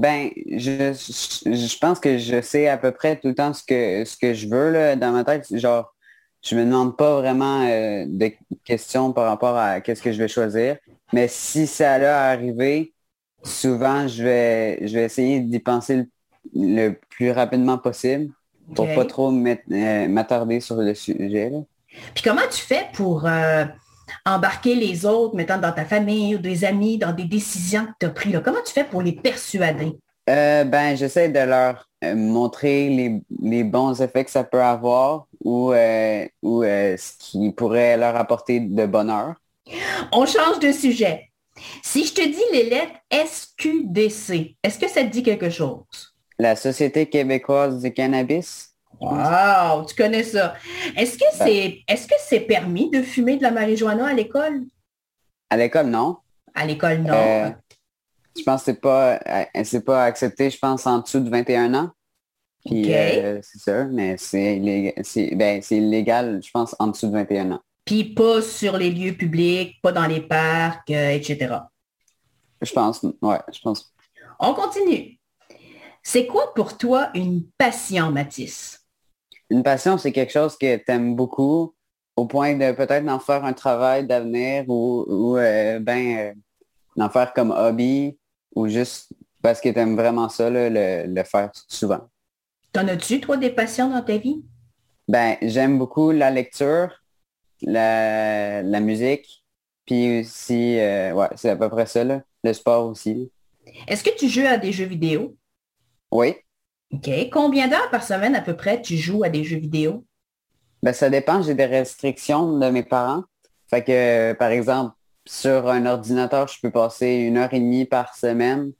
ben, 0.00 0.30
je, 0.50 0.94
je, 0.94 1.78
pense 1.78 2.00
que 2.00 2.16
je 2.16 2.40
sais 2.40 2.68
à 2.68 2.78
peu 2.78 2.90
près 2.90 3.16
tout 3.16 3.28
le 3.28 3.34
temps 3.34 3.52
ce 3.52 3.62
que, 3.62 4.06
ce 4.06 4.16
que 4.16 4.32
je 4.32 4.48
veux 4.48 4.70
là, 4.70 4.96
dans 4.96 5.12
ma 5.12 5.24
tête. 5.24 5.46
Genre, 5.54 5.94
je 6.42 6.56
me 6.56 6.64
demande 6.64 6.96
pas 6.96 7.20
vraiment 7.20 7.68
euh, 7.68 8.06
de 8.08 8.32
questions 8.64 9.12
par 9.12 9.26
rapport 9.26 9.58
à 9.58 9.82
qu'est-ce 9.82 10.00
que 10.00 10.10
je 10.10 10.16
vais 10.16 10.28
choisir. 10.28 10.78
Mais 11.12 11.28
si 11.28 11.66
ça 11.66 11.96
a 11.96 12.30
arrivé, 12.30 12.94
souvent, 13.42 14.08
je 14.08 14.22
vais, 14.22 14.88
je 14.88 14.94
vais 14.94 15.04
essayer 15.04 15.40
d'y 15.40 15.58
penser 15.58 15.96
le, 15.96 16.06
le 16.54 16.98
plus 17.10 17.30
rapidement 17.30 17.76
possible 17.76 18.32
pour 18.74 18.88
OK. 18.88 18.94
pas 18.94 19.04
trop 19.04 19.30
euh, 19.30 20.08
m'attarder 20.08 20.60
sur 20.60 20.76
le 20.76 20.94
sujet. 20.94 21.50
là. 21.50 21.58
Puis 22.14 22.24
comment 22.24 22.48
tu 22.50 22.62
fais 22.62 22.86
pour 22.94 23.26
euh, 23.26 23.66
embarquer 24.26 24.74
les 24.74 25.06
autres, 25.06 25.34
mettons 25.34 25.58
dans 25.58 25.72
ta 25.72 25.84
famille 25.84 26.36
ou 26.36 26.38
des 26.38 26.64
amis, 26.64 26.98
dans 26.98 27.12
des 27.12 27.24
décisions 27.24 27.86
que 27.86 27.92
tu 28.00 28.06
as 28.06 28.10
prises? 28.10 28.32
là? 28.32 28.40
Comment 28.40 28.62
tu 28.64 28.72
fais 28.72 28.84
pour 28.84 29.02
les 29.02 29.12
persuader? 29.12 29.96
Euh, 30.28 30.64
ben, 30.64 30.96
j'essaie 30.96 31.28
de 31.28 31.40
leur 31.40 31.88
euh, 32.04 32.14
montrer 32.14 32.88
les, 32.88 33.20
les 33.42 33.64
bons 33.64 34.00
effets 34.00 34.24
que 34.24 34.30
ça 34.30 34.44
peut 34.44 34.62
avoir 34.62 35.26
ou, 35.42 35.72
euh, 35.72 36.26
ou 36.42 36.62
ce 36.62 37.18
qui 37.18 37.50
pourrait 37.52 37.96
leur 37.96 38.14
apporter 38.16 38.60
de 38.60 38.86
bonheur. 38.86 39.34
On 40.12 40.26
change 40.26 40.60
de 40.60 40.72
sujet. 40.72 41.30
Si 41.82 42.06
je 42.06 42.14
te 42.14 42.22
dis 42.22 42.52
les 42.52 42.70
lettres 42.70 43.00
SQDC, 43.12 44.56
est-ce 44.62 44.78
que 44.78 44.88
ça 44.88 45.02
te 45.02 45.08
dit 45.08 45.22
quelque 45.22 45.50
chose? 45.50 46.14
La 46.38 46.56
Société 46.56 47.06
québécoise 47.06 47.82
du 47.82 47.92
cannabis, 47.92 48.69
Wow, 49.00 49.84
tu 49.86 49.94
connais 49.94 50.22
ça. 50.24 50.54
Est-ce 50.96 51.16
que 51.16 51.24
c'est 51.32 51.82
est-ce 51.88 52.06
que 52.06 52.14
c'est 52.18 52.40
permis 52.40 52.90
de 52.90 53.02
fumer 53.02 53.36
de 53.38 53.42
la 53.42 53.50
marijuana 53.50 54.08
à 54.08 54.12
l'école? 54.12 54.62
à 55.50 55.56
l'école, 55.56 55.86
non. 55.86 56.18
À 56.54 56.64
l'école, 56.66 56.98
non. 56.98 57.14
Euh, 57.14 57.50
je 58.36 58.42
pense 58.44 58.60
que 58.60 58.66
c'est 58.66 58.80
pas, 58.80 59.18
euh, 59.26 59.44
c'est 59.64 59.84
pas 59.84 60.04
accepté, 60.04 60.50
je 60.50 60.58
pense, 60.58 60.86
en 60.86 61.00
dessous 61.00 61.20
de 61.20 61.28
21 61.28 61.74
ans. 61.74 61.90
Puis, 62.64 62.84
OK. 62.84 62.90
euh, 62.90 63.40
c'est 63.42 63.58
sûr, 63.58 63.86
mais 63.90 64.16
c'est 64.16 64.56
illégal, 64.56 64.92
c'est, 65.02 65.34
ben, 65.34 65.62
illégal, 65.70 66.40
je 66.44 66.50
pense, 66.50 66.76
en 66.78 66.88
dessous 66.88 67.08
de 67.08 67.12
21 67.12 67.52
ans. 67.52 67.60
Puis 67.84 68.04
pas 68.04 68.42
sur 68.42 68.76
les 68.76 68.90
lieux 68.90 69.14
publics, 69.14 69.80
pas 69.82 69.92
dans 69.92 70.06
les 70.06 70.20
parcs, 70.20 70.90
euh, 70.90 71.10
etc. 71.10 71.54
Je 72.60 72.72
pense, 72.72 73.02
ouais, 73.22 73.38
je 73.52 73.60
pense. 73.60 73.92
On 74.38 74.54
continue. 74.54 75.18
C'est 76.02 76.26
quoi 76.26 76.54
pour 76.54 76.76
toi 76.76 77.10
une 77.14 77.44
passion, 77.58 78.10
Mathis? 78.10 78.79
Une 79.50 79.62
passion, 79.62 79.98
c'est 79.98 80.12
quelque 80.12 80.32
chose 80.32 80.56
que 80.56 80.76
tu 80.76 80.84
aimes 80.88 81.16
beaucoup 81.16 81.74
au 82.16 82.26
point 82.26 82.54
de 82.54 82.72
peut-être 82.72 83.04
d'en 83.04 83.18
faire 83.18 83.44
un 83.44 83.52
travail 83.52 84.06
d'avenir 84.06 84.64
ou, 84.68 85.04
ou 85.08 85.36
euh, 85.36 85.78
ben, 85.80 86.18
euh, 86.18 86.34
d'en 86.96 87.08
faire 87.08 87.32
comme 87.32 87.50
hobby 87.50 88.18
ou 88.54 88.68
juste 88.68 89.12
parce 89.42 89.60
que 89.60 89.68
tu 89.68 89.78
aimes 89.78 89.96
vraiment 89.96 90.28
ça, 90.28 90.50
là, 90.50 90.68
le, 90.68 91.12
le 91.12 91.24
faire 91.24 91.50
souvent. 91.68 92.00
T'en 92.72 92.86
as-tu, 92.88 93.20
toi, 93.20 93.36
des 93.36 93.50
passions 93.50 93.90
dans 93.90 94.02
ta 94.02 94.18
vie? 94.18 94.44
Ben, 95.08 95.36
j'aime 95.42 95.78
beaucoup 95.78 96.12
la 96.12 96.30
lecture, 96.30 97.02
la, 97.62 98.62
la 98.62 98.80
musique, 98.80 99.44
puis 99.86 100.20
aussi, 100.20 100.78
euh, 100.78 101.12
ouais, 101.12 101.28
c'est 101.34 101.50
à 101.50 101.56
peu 101.56 101.68
près 101.68 101.86
ça, 101.86 102.04
là. 102.04 102.22
Le 102.44 102.52
sport 102.52 102.86
aussi. 102.86 103.30
Est-ce 103.88 104.04
que 104.04 104.16
tu 104.16 104.28
joues 104.28 104.46
à 104.46 104.56
des 104.56 104.72
jeux 104.72 104.84
vidéo? 104.84 105.36
Oui, 106.12 106.36
OK. 106.92 107.10
Combien 107.30 107.68
d'heures 107.68 107.90
par 107.90 108.02
semaine 108.02 108.34
à 108.34 108.40
peu 108.40 108.56
près 108.56 108.82
tu 108.82 108.96
joues 108.96 109.24
à 109.24 109.28
des 109.28 109.44
jeux 109.44 109.58
vidéo? 109.58 110.04
ben 110.82 110.92
ça 110.92 111.10
dépend, 111.10 111.42
j'ai 111.42 111.54
des 111.54 111.66
restrictions 111.66 112.58
de 112.58 112.70
mes 112.70 112.82
parents. 112.82 113.24
Fait 113.68 113.84
que, 113.84 114.32
par 114.34 114.50
exemple, 114.50 114.94
sur 115.26 115.68
un 115.68 115.86
ordinateur, 115.86 116.48
je 116.48 116.58
peux 116.60 116.70
passer 116.70 117.08
une 117.08 117.36
heure 117.36 117.52
et 117.52 117.60
demie 117.60 117.84
par 117.84 118.16
semaine, 118.16 118.72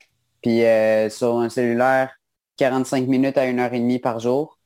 puis 0.42 0.64
euh, 0.64 1.10
sur 1.10 1.38
un 1.38 1.48
cellulaire, 1.48 2.10
45 2.56 3.06
minutes 3.06 3.38
à 3.38 3.46
une 3.46 3.60
heure 3.60 3.72
et 3.72 3.78
demie 3.78 3.98
par 3.98 4.18
jour. 4.18 4.58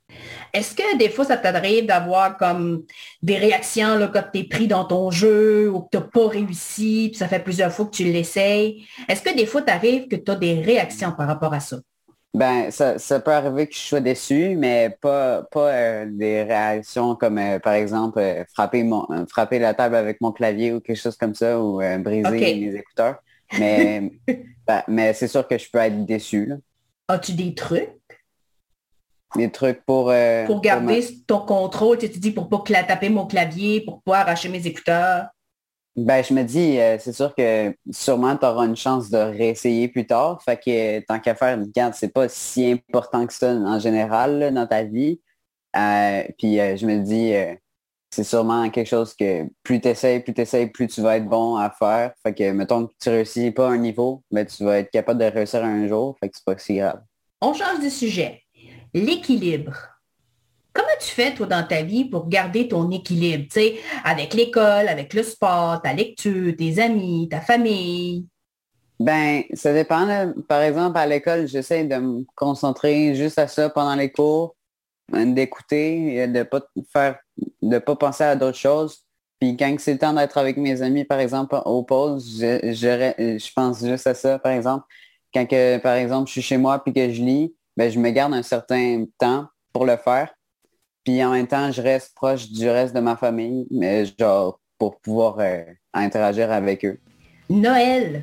Est-ce 0.53 0.75
que 0.75 0.97
des 0.97 1.09
fois, 1.09 1.25
ça 1.25 1.37
t'arrive 1.37 1.87
d'avoir 1.87 2.37
comme 2.37 2.85
des 3.23 3.37
réactions 3.37 3.97
là, 3.97 4.07
quand 4.07 4.23
tu 4.33 4.41
es 4.41 4.45
pris 4.45 4.69
dans 4.69 4.85
ton 4.85 5.11
jeu 5.11 5.69
ou 5.71 5.81
que 5.81 5.89
tu 5.93 5.99
n'as 5.99 6.05
pas 6.05 6.29
réussi, 6.29 7.09
puis 7.11 7.19
ça 7.19 7.27
fait 7.27 7.41
plusieurs 7.41 7.73
fois 7.73 7.87
que 7.87 7.91
tu 7.91 8.05
l'essayes? 8.05 8.87
Est-ce 9.09 9.23
que 9.23 9.35
des 9.35 9.47
fois, 9.47 9.63
t'arrives 9.63 10.07
que 10.07 10.17
tu 10.17 10.31
as 10.31 10.37
des 10.37 10.61
réactions 10.61 11.13
par 11.13 11.27
rapport 11.27 11.53
à 11.53 11.61
ça? 11.61 11.79
Ben, 12.35 12.73
ça, 12.73 12.99
ça 12.99 13.21
peut 13.21 13.31
arriver 13.31 13.69
que 13.69 13.75
je 13.75 13.79
sois 13.79 14.01
déçu, 14.01 14.57
mais 14.57 14.91
pas, 15.01 15.45
pas 15.53 15.71
euh, 15.71 16.07
des 16.11 16.43
réactions 16.43 17.15
comme, 17.15 17.39
euh, 17.39 17.61
par 17.61 17.75
exemple, 17.75 18.19
euh, 18.19 18.43
frapper, 18.53 18.83
mon, 18.83 19.07
frapper 19.29 19.61
la 19.61 19.73
table 19.73 19.95
avec 19.95 20.21
mon 20.21 20.33
clavier 20.33 20.73
ou 20.73 20.81
quelque 20.81 21.01
chose 21.01 21.17
comme 21.17 21.35
ça, 21.35 21.61
ou 21.61 21.81
briser 22.01 22.41
mes 22.57 22.75
écouteurs. 22.75 23.19
Mais, 23.57 24.11
ben, 24.67 24.83
mais 24.89 25.15
c'est 25.15 25.29
sûr 25.29 25.47
que 25.47 25.57
je 25.57 25.71
peux 25.71 25.79
être 25.79 26.05
déçu. 26.05 26.53
As-tu 27.07 27.35
des 27.35 27.55
trucs? 27.55 27.93
Des 29.37 29.53
trucs 29.53 29.85
pour... 29.85 30.13
pour 30.47 30.61
garder 30.61 31.03
ma- 31.03 31.25
ton 31.29 31.39
contrôle? 31.39 31.99
Tu 31.99 32.11
tu 32.11 32.19
dis 32.19 32.33
pour 32.33 32.49
pas 32.49 32.65
taper 32.83 33.11
mon 33.11 33.27
clavier, 33.27 33.83
pour 33.85 34.03
pas 34.03 34.21
arracher 34.21 34.49
mes 34.49 34.67
écouteurs? 34.67 35.27
Ben, 35.97 36.25
je 36.25 36.35
me 36.35 36.43
dis, 36.43 36.81
euh, 36.81 36.99
c'est 36.99 37.13
sûr 37.13 37.33
que 37.37 37.73
sûrement 37.93 38.37
tu 38.37 38.45
auras 38.45 38.67
une 38.67 38.77
chance 38.77 39.11
de 39.11 39.19
réessayer 39.19 39.87
plus 39.87 40.07
tard. 40.07 40.43
Fait 40.43 40.57
que 40.57 41.01
tant 41.07 41.21
qu'à 41.21 41.37
faire, 41.37 41.59
regarde, 41.59 41.95
c'est 41.95 42.13
pas 42.13 42.29
si 42.29 42.67
important 42.67 43.25
que 43.27 43.33
ça 43.33 43.53
en 43.53 43.79
général 43.79 44.53
dans 44.53 44.67
ta 44.67 44.83
vie. 44.83 45.21
Euh, 45.77 46.25
puis 46.37 46.59
euh, 46.59 46.77
je 46.77 46.87
me 46.87 46.99
dis, 46.99 47.33
c'est 48.11 48.25
sûrement 48.25 48.69
quelque 48.71 48.89
chose 48.89 49.15
que 49.15 49.49
plus 49.63 49.81
tu 49.81 49.89
essaies, 49.89 50.19
plus 50.19 50.35
tu 50.35 50.41
essaies, 50.41 50.67
plus 50.67 50.89
tu 50.89 51.01
vas 51.01 51.17
être 51.17 51.29
bon 51.29 51.57
à 51.57 51.71
faire. 51.71 52.13
Fait 52.25 52.35
que 52.35 52.51
mettons 52.51 52.87
que 52.89 52.93
tu 53.01 53.11
réussis 53.11 53.53
pas 53.53 53.69
un 53.69 53.79
niveau, 53.79 54.23
ben, 54.33 54.45
tu 54.45 54.65
vas 54.65 54.79
être 54.79 54.91
capable 54.91 55.21
de 55.21 55.27
réussir 55.27 55.65
un 55.65 55.87
jour. 55.87 56.17
Fait 56.19 56.29
que 56.29 56.37
c'est 56.37 56.45
pas 56.45 56.59
si 56.59 56.77
grave. 56.77 57.03
On 57.41 57.55
change 57.55 57.85
de 57.85 57.89
sujet. 57.89 58.43
L'équilibre. 58.93 59.94
Comment 60.75 60.89
tu 61.01 61.09
fais, 61.09 61.33
toi, 61.33 61.47
dans 61.47 61.65
ta 61.67 61.83
vie 61.83 62.05
pour 62.05 62.29
garder 62.29 62.67
ton 62.67 62.91
équilibre, 62.91 63.45
tu 63.45 63.61
sais, 63.61 63.77
avec 64.05 64.35
l'école, 64.35 64.89
avec 64.89 65.15
le 65.15 65.23
sport, 65.23 65.81
ta 65.81 65.93
lecture, 65.93 66.53
tes 66.59 66.81
amis, 66.81 67.29
ta 67.31 67.41
famille? 67.41 68.27
Ben, 68.99 69.43
ça 69.55 69.73
dépend. 69.73 70.33
Par 70.49 70.63
exemple, 70.63 70.99
à 70.99 71.07
l'école, 71.07 71.47
j'essaie 71.47 71.85
de 71.85 71.97
me 71.97 72.25
concentrer 72.35 73.15
juste 73.15 73.39
à 73.39 73.47
ça 73.47 73.71
pendant 73.71 73.95
les 73.95 74.11
cours, 74.11 74.57
euh, 75.15 75.25
d'écouter, 75.33 76.17
et 76.17 76.27
de 76.27 76.43
pas 76.43 76.61
faire, 76.93 77.19
de 77.63 77.79
pas 77.79 77.95
penser 77.97 78.25
à 78.25 78.35
d'autres 78.35 78.59
choses. 78.59 79.05
Puis 79.41 79.57
quand 79.57 79.77
c'est 79.79 79.93
le 79.93 79.99
temps 79.99 80.13
d'être 80.13 80.39
avec 80.39 80.57
mes 80.57 80.83
amis, 80.83 81.05
par 81.05 81.21
exemple, 81.21 81.61
aux 81.65 81.83
pauses, 81.85 82.39
je, 82.41 82.73
je, 82.73 83.39
je 83.39 83.53
pense 83.55 83.85
juste 83.85 84.07
à 84.07 84.15
ça, 84.15 84.39
par 84.41 84.53
exemple. 84.53 84.85
Quand 85.33 85.47
que, 85.47 85.79
par 85.79 85.95
exemple, 85.95 86.29
je 86.29 86.33
suis 86.33 86.43
chez 86.43 86.57
moi 86.57 86.83
puis 86.83 86.93
que 86.93 87.11
je 87.11 87.23
lis, 87.23 87.55
ben, 87.77 87.91
je 87.91 87.99
me 87.99 88.11
garde 88.11 88.35
un 88.35 88.43
certain 88.43 89.05
temps 89.19 89.47
pour 89.73 89.85
le 89.85 89.97
faire. 89.97 90.33
Puis 91.05 91.23
en 91.23 91.33
même 91.33 91.47
temps, 91.47 91.71
je 91.71 91.83
reste 91.83 92.15
proche 92.15 92.51
du 92.51 92.69
reste 92.69 92.95
de 92.95 93.01
ma 93.01 93.17
famille, 93.17 93.67
mais 93.71 94.07
genre 94.19 94.59
pour 94.79 94.99
pouvoir 95.01 95.37
euh, 95.39 95.63
interagir 95.93 96.51
avec 96.51 96.85
eux. 96.85 96.99
Noël, 97.51 98.23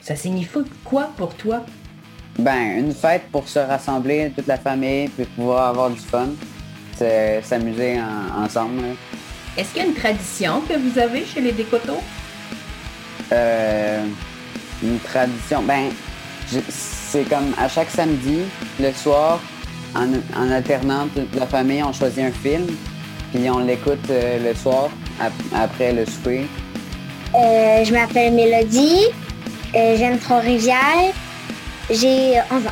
ça 0.00 0.16
signifie 0.16 0.58
quoi 0.84 1.10
pour 1.16 1.34
toi? 1.34 1.64
Ben, 2.38 2.78
une 2.78 2.92
fête 2.92 3.22
pour 3.32 3.48
se 3.48 3.58
rassembler, 3.60 4.32
toute 4.36 4.46
la 4.46 4.58
famille, 4.58 5.08
puis 5.08 5.24
pouvoir 5.24 5.68
avoir 5.68 5.90
du 5.90 5.98
fun, 6.00 6.28
s'amuser 7.42 7.98
en- 8.00 8.42
ensemble. 8.44 8.82
là. 8.82 8.88
Est-ce 9.56 9.72
qu'il 9.72 9.82
y 9.82 9.86
a 9.86 9.88
une 9.88 9.94
tradition 9.94 10.60
que 10.62 10.74
vous 10.74 10.98
avez 10.98 11.24
chez 11.24 11.40
les 11.40 11.52
Décotos? 11.52 12.02
Euh, 13.32 14.04
une 14.82 14.98
tradition, 14.98 15.62
ben, 15.62 15.90
c'est 16.68 17.24
comme 17.28 17.54
à 17.56 17.68
chaque 17.68 17.90
samedi, 17.90 18.40
le 18.78 18.92
soir, 18.92 19.40
en, 19.96 20.12
en 20.40 20.50
alternant 20.50 21.08
toute 21.08 21.34
la 21.34 21.46
famille, 21.46 21.82
on 21.82 21.92
choisit 21.92 22.24
un 22.24 22.30
film, 22.32 22.66
puis 23.32 23.48
on 23.50 23.58
l'écoute 23.58 24.08
euh, 24.10 24.38
le 24.50 24.54
soir, 24.54 24.90
ap- 25.20 25.32
après 25.54 25.92
le 25.92 26.04
souper. 26.06 26.46
Euh, 27.34 27.84
je 27.84 27.92
m'appelle 27.92 28.32
Mélodie. 28.34 29.06
Euh, 29.74 29.96
J'aime 29.96 30.18
Trois-Rivières. 30.18 31.12
J'ai 31.90 32.38
euh, 32.38 32.42
11 32.50 32.66
ans. 32.66 32.70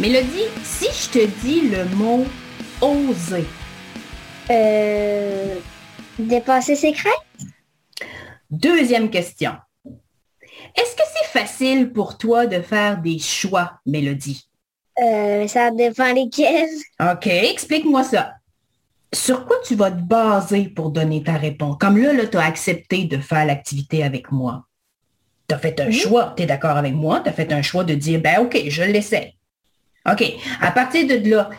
Mélodie, 0.00 0.48
si 0.64 0.86
je 0.86 1.08
te 1.18 1.26
dis 1.44 1.68
le 1.68 1.84
mot 1.96 2.24
oser, 2.80 3.44
Euh, 4.50 5.54
Dépasser 6.18 6.76
ses 6.76 6.92
craintes? 6.92 7.12
Deuxième 8.50 9.08
question. 9.10 9.52
Est-ce 10.76 10.94
que 10.96 11.02
c'est 11.14 11.38
facile 11.38 11.92
pour 11.92 12.18
toi 12.18 12.46
de 12.46 12.60
faire 12.60 12.98
des 13.00 13.18
choix, 13.18 13.74
Mélodie? 13.86 14.46
Euh, 15.00 15.46
ça 15.48 15.70
dépend 15.70 16.12
lesquels. 16.12 16.68
OK, 17.00 17.26
explique-moi 17.26 18.04
ça. 18.04 18.34
Sur 19.14 19.46
quoi 19.46 19.56
tu 19.64 19.74
vas 19.74 19.90
te 19.90 20.00
baser 20.00 20.68
pour 20.68 20.90
donner 20.90 21.22
ta 21.22 21.34
réponse? 21.34 21.76
Comme 21.78 21.98
là, 21.98 22.12
là 22.12 22.26
tu 22.26 22.36
as 22.36 22.44
accepté 22.44 23.04
de 23.04 23.18
faire 23.18 23.44
l'activité 23.44 24.02
avec 24.02 24.30
moi. 24.32 24.66
Tu 25.48 25.54
as 25.54 25.58
fait 25.58 25.80
un 25.80 25.90
choix. 25.90 26.34
Tu 26.36 26.42
es 26.42 26.46
d'accord 26.46 26.76
avec 26.76 26.94
moi? 26.94 27.20
Tu 27.20 27.28
as 27.28 27.32
fait 27.32 27.52
un 27.52 27.62
choix 27.62 27.84
de 27.84 27.94
dire, 27.94 28.20
ben 28.20 28.40
OK, 28.40 28.58
je 28.68 28.82
l'essaie. 28.82 29.34
OK, 30.10 30.24
à 30.60 30.70
partir 30.72 31.06
de 31.06 31.28
là, 31.28 31.50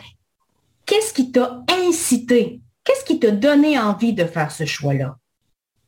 qu'est-ce 0.84 1.14
qui 1.14 1.32
t'a 1.32 1.62
incité? 1.86 2.60
Qu'est-ce 2.84 3.04
qui 3.04 3.18
t'a 3.18 3.30
donné 3.30 3.78
envie 3.78 4.12
de 4.12 4.24
faire 4.24 4.50
ce 4.50 4.66
choix-là? 4.66 5.16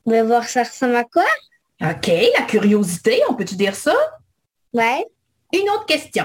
De 0.07 0.21
voir 0.23 0.45
ça 0.45 0.63
ressemble 0.63 0.97
à 0.97 1.05
quoi? 1.05 1.25
OK, 1.83 2.11
la 2.39 2.45
curiosité, 2.47 3.21
on 3.29 3.35
peut-tu 3.35 3.57
dire 3.57 3.75
ça? 3.75 3.95
Ouais. 4.73 5.05
Une 5.53 5.69
autre 5.71 5.85
question. 5.87 6.25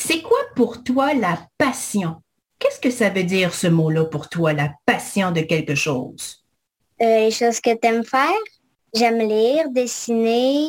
C'est 0.00 0.22
quoi 0.22 0.38
pour 0.54 0.84
toi 0.84 1.12
la 1.12 1.40
passion? 1.58 2.22
Qu'est-ce 2.60 2.78
que 2.78 2.88
ça 2.90 3.10
veut 3.10 3.24
dire 3.24 3.52
ce 3.52 3.66
mot-là 3.66 4.04
pour 4.04 4.28
toi, 4.28 4.52
la 4.52 4.72
passion 4.86 5.32
de 5.32 5.40
quelque 5.40 5.74
chose? 5.74 6.44
Euh, 7.02 7.24
les 7.24 7.32
choses 7.32 7.60
que 7.60 7.74
tu 7.74 7.88
aimes 7.88 8.04
faire. 8.04 8.30
J'aime 8.94 9.18
lire, 9.18 9.68
dessiner, 9.70 10.68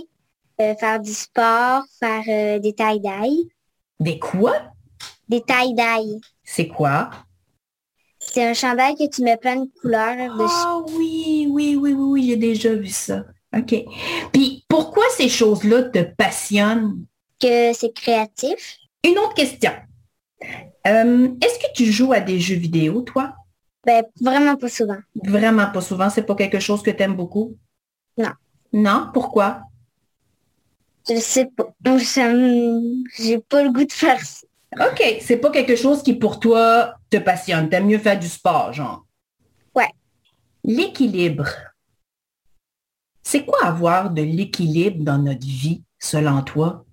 euh, 0.60 0.74
faire 0.76 1.00
du 1.00 1.14
sport, 1.14 1.84
faire 2.00 2.24
euh, 2.28 2.60
des 2.60 2.74
taille-dailles. 2.74 3.48
Des 4.00 4.18
quoi? 4.18 4.56
Des 5.30 5.42
taille-dailles. 5.42 6.20
C'est 6.44 6.68
quoi? 6.68 7.12
C'est 8.20 8.44
un 8.44 8.56
chandail 8.56 8.96
que 8.96 9.08
tu 9.08 9.22
mets 9.22 9.38
plein 9.38 9.58
de 9.58 9.70
couleurs 9.80 10.36
dessus. 10.38 10.54
Ah 10.66 10.80
oui, 10.98 11.48
oui, 11.50 11.76
oui, 11.76 11.94
oui, 11.94 11.94
oui, 11.94 12.28
j'ai 12.28 12.36
déjà 12.36 12.74
vu 12.74 12.88
ça. 12.88 13.24
OK. 13.56 13.76
Puis 14.34 14.66
pourquoi 14.68 15.04
ces 15.16 15.30
choses-là 15.30 15.84
te 15.84 16.00
passionnent? 16.00 17.06
Que 17.40 17.74
c'est 17.74 17.94
créatif. 17.94 18.80
Une 19.04 19.18
autre 19.18 19.34
question. 19.34 19.72
Euh, 20.88 21.30
Est-ce 21.42 21.60
que 21.60 21.74
tu 21.74 21.92
joues 21.92 22.14
à 22.14 22.20
des 22.20 22.40
jeux 22.40 22.56
vidéo, 22.56 23.02
toi? 23.02 23.34
Ben, 23.86 24.04
vraiment 24.22 24.56
pas 24.56 24.70
souvent. 24.70 24.98
Vraiment 25.24 25.72
pas 25.72 25.82
souvent. 25.82 26.10
C'est 26.10 26.24
pas 26.24 26.36
quelque 26.36 26.60
chose 26.60 26.82
que 26.84 26.92
tu 26.92 27.02
aimes 27.02 27.16
beaucoup? 27.16 27.58
Non. 28.18 28.32
Non? 28.74 29.10
Pourquoi? 29.14 29.62
Je 31.08 31.16
sais 31.16 31.46
pas. 31.46 31.74
J'ai 33.18 33.40
pas 33.40 33.64
le 33.64 33.72
goût 33.72 33.86
de 33.86 33.92
faire 33.92 34.20
ça. 34.20 34.46
OK. 34.80 35.02
C'est 35.22 35.38
pas 35.38 35.50
quelque 35.50 35.76
chose 35.76 36.04
qui, 36.04 36.14
pour 36.14 36.40
toi, 36.40 36.96
te 37.10 37.18
passionne. 37.18 37.70
T'aimes 37.70 37.88
mieux 37.88 37.98
faire 37.98 38.20
du 38.20 38.28
sport, 38.28 38.74
genre? 38.74 39.06
Ouais. 39.74 39.90
L'équilibre. 40.64 41.48
C'est 43.24 43.46
quoi 43.46 43.64
avoir 43.64 44.10
de 44.10 44.22
l'équilibre 44.22 45.04
dans 45.04 45.18
notre 45.18 45.46
vie, 45.46 45.84
selon 46.00 46.42
toi? 46.42 46.86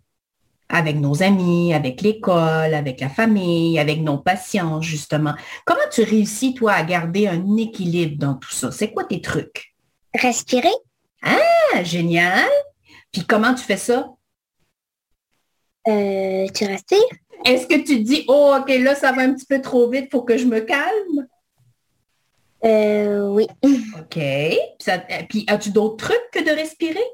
Avec 0.68 0.96
nos 0.96 1.22
amis, 1.22 1.72
avec 1.72 2.00
l'école, 2.00 2.74
avec 2.74 3.00
la 3.00 3.09
famille, 3.09 3.79
avec 3.79 4.00
nos 4.00 4.18
patients, 4.18 4.81
justement. 4.83 5.35
Comment 5.64 5.79
tu 5.92 6.02
réussis, 6.02 6.55
toi, 6.55 6.72
à 6.72 6.83
garder 6.83 7.29
un 7.29 7.57
équilibre 7.57 8.18
dans 8.18 8.35
tout 8.35 8.50
ça? 8.50 8.72
C'est 8.72 8.90
quoi 8.92 9.05
tes 9.05 9.20
trucs? 9.20 9.74
Respirer. 10.14 10.74
Ah, 11.22 11.83
génial! 11.85 12.48
Puis 13.12 13.24
comment 13.24 13.55
tu 13.55 13.62
fais 13.62 13.76
ça? 13.76 14.11
Euh, 15.88 16.46
tu 16.52 16.64
respires. 16.64 16.98
Est-ce 17.44 17.68
que 17.68 17.76
tu 17.76 17.98
te 17.98 18.02
dis, 18.02 18.24
oh, 18.26 18.57
OK, 18.59 18.68
là, 18.81 18.96
ça 18.96 19.12
va 19.12 19.22
un 19.22 19.35
petit 19.35 19.46
peu 19.46 19.61
trop 19.61 19.88
vite, 19.88 20.11
faut 20.11 20.22
que 20.22 20.37
je 20.37 20.46
me 20.46 20.61
calme? 20.61 21.29
Euh, 22.64 23.29
oui. 23.29 23.46
OK. 23.62 24.14
Puis, 24.14 24.59
ça- 24.81 25.05
euh, 25.11 25.22
puis 25.29 25.44
as-tu 25.46 25.70
d'autres 25.70 26.09
trucs 26.09 26.31
que 26.33 26.44
de 26.44 26.50
respirer? 26.50 27.05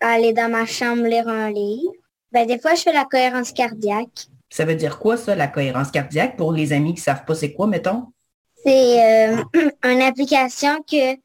Aller 0.00 0.34
dans 0.34 0.50
ma 0.50 0.66
chambre 0.66 1.04
lire 1.04 1.28
un 1.28 1.50
livre. 1.50 1.92
Ben, 2.32 2.46
des 2.46 2.58
fois, 2.58 2.74
je 2.74 2.82
fais 2.82 2.92
la 2.92 3.04
cohérence 3.04 3.52
cardiaque. 3.52 4.28
Ça 4.50 4.64
veut 4.64 4.74
dire 4.74 4.98
quoi, 4.98 5.16
ça, 5.16 5.34
la 5.34 5.48
cohérence 5.48 5.90
cardiaque, 5.90 6.36
pour 6.36 6.52
les 6.52 6.72
amis 6.72 6.94
qui 6.94 7.00
savent 7.00 7.24
pas 7.24 7.34
c'est 7.34 7.52
quoi, 7.52 7.66
mettons? 7.66 8.06
C'est 8.64 9.30
euh, 9.30 9.42
une 9.84 10.02
application 10.02 10.82
que 10.88 11.16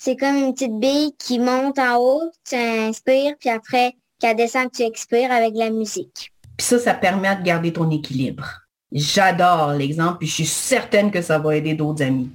c'est 0.00 0.16
comme 0.16 0.36
une 0.36 0.54
petite 0.54 0.78
bille 0.78 1.12
qui 1.18 1.38
monte 1.38 1.78
en 1.78 1.96
haut, 1.96 2.30
tu 2.48 2.54
inspires, 2.54 3.34
puis 3.38 3.50
après, 3.50 3.94
qu'elle 4.20 4.36
descend, 4.36 4.70
tu 4.72 4.82
expires 4.82 5.32
avec 5.32 5.54
la 5.54 5.70
musique. 5.70 6.32
Puis 6.56 6.66
ça, 6.66 6.78
ça 6.78 6.94
permet 6.94 7.36
de 7.36 7.42
garder 7.42 7.72
ton 7.72 7.90
équilibre. 7.90 8.46
J'adore 8.90 9.72
l'exemple, 9.72 10.18
puis 10.18 10.28
je 10.28 10.34
suis 10.34 10.46
certaine 10.46 11.10
que 11.10 11.20
ça 11.20 11.38
va 11.38 11.56
aider 11.56 11.74
d'autres 11.74 12.02
amis. 12.02 12.30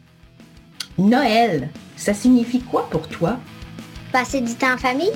Noël, 0.98 1.70
ça 1.96 2.14
signifie 2.14 2.62
quoi 2.62 2.88
pour 2.90 3.08
toi? 3.08 3.40
Passer 4.12 4.42
du 4.42 4.54
temps 4.54 4.74
en 4.74 4.78
famille? 4.78 5.10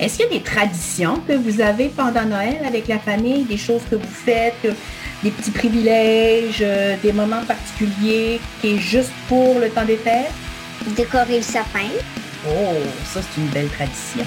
Est-ce 0.00 0.16
qu'il 0.18 0.26
y 0.26 0.28
a 0.28 0.38
des 0.38 0.44
traditions 0.44 1.20
que 1.26 1.32
vous 1.32 1.60
avez 1.60 1.88
pendant 1.88 2.24
Noël 2.24 2.58
avec 2.66 2.88
la 2.88 2.98
famille, 2.98 3.44
des 3.44 3.56
choses 3.56 3.82
que 3.90 3.96
vous 3.96 4.14
faites, 4.24 4.54
euh, 4.64 4.72
des 5.22 5.30
petits 5.30 5.50
privilèges, 5.50 6.60
euh, 6.60 6.96
des 7.02 7.12
moments 7.12 7.42
particuliers 7.46 8.40
qui 8.60 8.74
est 8.74 8.78
juste 8.78 9.12
pour 9.28 9.58
le 9.58 9.68
temps 9.70 9.84
des 9.84 9.96
fêtes? 9.96 10.30
Décorer 10.96 11.38
le 11.38 11.42
sapin. 11.42 11.88
Oh, 12.46 12.76
ça 13.04 13.20
c'est 13.20 13.40
une 13.40 13.48
belle 13.48 13.68
tradition. 13.68 14.24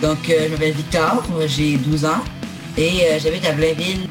Donc, 0.00 0.28
euh, 0.28 0.46
je 0.46 0.50
m'appelle 0.50 0.72
Victor, 0.72 1.24
j'ai 1.46 1.76
12 1.76 2.04
ans 2.04 2.24
et 2.76 3.02
euh, 3.04 3.18
j'habite 3.22 3.46
à 3.46 3.52
Blainville. 3.52 4.08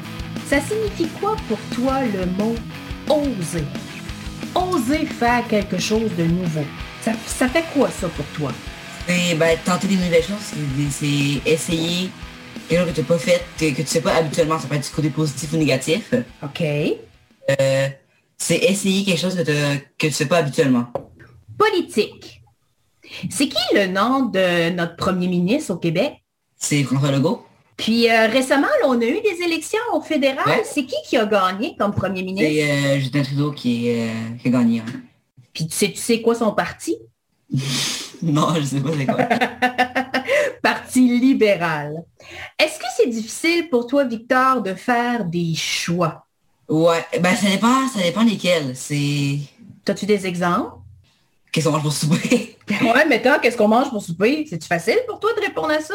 Ça 0.48 0.58
signifie 0.60 1.08
quoi 1.20 1.36
pour 1.48 1.58
toi 1.74 2.00
le 2.00 2.24
mot 2.42 2.54
oser? 3.08 3.64
Oser 4.54 5.06
faire 5.06 5.46
quelque 5.48 5.78
chose 5.78 6.10
de 6.16 6.24
nouveau. 6.24 6.64
Ça, 7.02 7.12
ça 7.26 7.48
fait 7.48 7.64
quoi 7.74 7.90
ça 7.90 8.08
pour 8.08 8.24
toi? 8.36 8.52
Et 9.08 9.34
ben, 9.34 9.58
tenter 9.64 9.88
des 9.88 9.96
nouvelles 9.96 10.22
choses, 10.22 10.38
c'est- 10.40 10.90
c'est 10.90 11.50
essayer 11.50 12.10
quelque 12.68 12.80
chose 12.80 12.88
que 12.90 12.94
tu 12.94 13.00
n'as 13.00 13.06
pas 13.06 13.18
fait, 13.18 13.42
que, 13.58 13.70
que 13.70 13.82
tu 13.82 13.86
sais 13.88 14.00
pas 14.00 14.14
habituellement, 14.14 14.58
ça 14.58 14.68
peut 14.68 14.76
être 14.76 14.84
du 14.88 14.94
côté 14.94 15.10
positif 15.10 15.52
ou 15.52 15.56
négatif. 15.56 16.14
OK. 16.42 16.62
Euh, 16.62 17.88
c'est 18.38 18.56
essayer 18.58 19.04
quelque 19.04 19.18
chose 19.20 19.34
que, 19.36 19.42
que 19.44 20.06
tu 20.06 20.12
sais 20.12 20.26
pas 20.26 20.38
habituellement. 20.38 20.86
Politique. 21.58 22.42
C'est 23.30 23.48
qui 23.48 23.58
le 23.74 23.86
nom 23.88 24.26
de 24.26 24.70
notre 24.70 24.96
premier 24.96 25.26
ministre 25.28 25.74
au 25.74 25.76
Québec? 25.76 26.14
C'est 26.56 26.82
François 26.84 27.10
Legault. 27.10 27.44
Puis 27.76 28.08
euh, 28.08 28.28
récemment, 28.28 28.68
là, 28.80 28.86
on 28.88 29.00
a 29.00 29.04
eu 29.04 29.20
des 29.20 29.42
élections 29.44 29.80
au 29.92 30.00
fédéral. 30.00 30.46
Ouais. 30.46 30.62
C'est 30.64 30.84
qui 30.84 30.94
qui 31.06 31.16
a 31.16 31.26
gagné 31.26 31.74
comme 31.78 31.92
premier 31.92 32.22
ministre? 32.22 32.48
C'est 32.50 32.70
euh, 32.70 32.98
Justin 33.00 33.22
Trudeau 33.22 33.50
qui, 33.52 33.90
a 33.90 34.48
gagné. 34.48 34.80
hein. 34.80 34.84
Puis 35.52 35.66
tu 35.66 35.74
sais, 35.76 35.90
tu 35.90 35.96
sais 35.98 36.22
quoi 36.22 36.34
son 36.34 36.52
parti? 36.52 36.96
Non, 38.22 38.54
je 38.54 38.62
sais 38.62 38.80
pas 38.80 38.90
c'est 38.96 39.06
quoi. 39.06 39.24
Parti 40.62 41.18
libéral. 41.18 42.04
Est-ce 42.56 42.78
que 42.78 42.84
c'est 42.96 43.08
difficile 43.08 43.68
pour 43.68 43.88
toi, 43.88 44.04
Victor, 44.04 44.62
de 44.62 44.74
faire 44.74 45.24
des 45.24 45.54
choix? 45.56 46.24
Ouais, 46.68 47.04
ben 47.20 47.34
ça 47.34 47.48
dépend, 47.48 47.88
ça 47.88 48.00
dépend 48.00 48.22
lesquels. 48.22 48.76
C'est... 48.76 49.40
As-tu 49.88 50.06
des 50.06 50.24
exemples? 50.24 50.76
Qu'est-ce 51.50 51.66
qu'on 51.66 51.72
mange 51.72 51.82
pour 51.82 51.92
souper? 51.92 52.56
Ouais, 52.70 53.04
mais 53.06 53.20
toi, 53.20 53.38
qu'est-ce 53.38 53.56
qu'on 53.56 53.68
mange 53.68 53.90
pour 53.90 54.02
souper? 54.02 54.46
C'est-tu 54.48 54.66
facile 54.66 54.98
pour 55.06 55.18
toi 55.20 55.30
de 55.34 55.40
répondre 55.40 55.70
à 55.70 55.80
ça? 55.80 55.94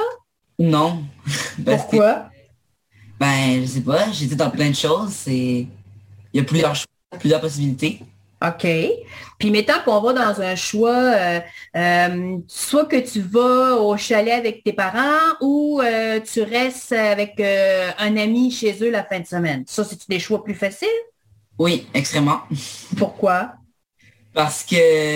non. 0.60 1.04
Pourquoi? 1.66 2.30
Ben, 3.20 3.62
je 3.62 3.66
sais 3.66 3.82
pas, 3.82 4.12
j'étais 4.12 4.36
dans 4.36 4.52
plein 4.52 4.70
de 4.70 4.76
choses. 4.76 5.12
C'est... 5.12 5.66
Il 6.34 6.38
y 6.38 6.40
a 6.40 6.44
plusieurs 6.44 6.76
choix, 6.76 6.86
plusieurs 7.20 7.42
possibilités. 7.42 8.02
OK. 8.46 8.68
Puis 9.40 9.52
mettons 9.52 9.80
qu'on 9.84 10.00
va 10.02 10.14
dans 10.14 10.42
un 10.42 10.56
choix, 10.56 10.96
euh, 10.96 11.40
euh, 11.76 12.38
soit 12.48 12.86
que 12.86 12.98
tu 12.98 13.22
vas 13.22 13.76
au 13.76 13.98
chalet 13.98 14.34
avec 14.34 14.64
tes 14.64 14.74
parents 14.74 15.36
ou 15.42 15.82
euh, 15.82 16.20
tu 16.20 16.44
restes 16.44 16.92
avec 16.92 17.40
un 17.40 18.18
ami 18.18 18.52
chez 18.52 18.78
eux 18.82 18.92
la 18.92 19.04
fin 19.04 19.20
de 19.20 19.26
semaine. 19.26 19.64
Ça, 19.68 19.84
c'est 19.84 20.08
des 20.08 20.20
choix 20.20 20.44
plus 20.44 20.54
faciles? 20.54 20.88
Oui, 21.58 21.88
extrêmement. 21.94 22.42
Pourquoi? 22.98 23.54
Parce 24.34 24.64
que 24.64 24.76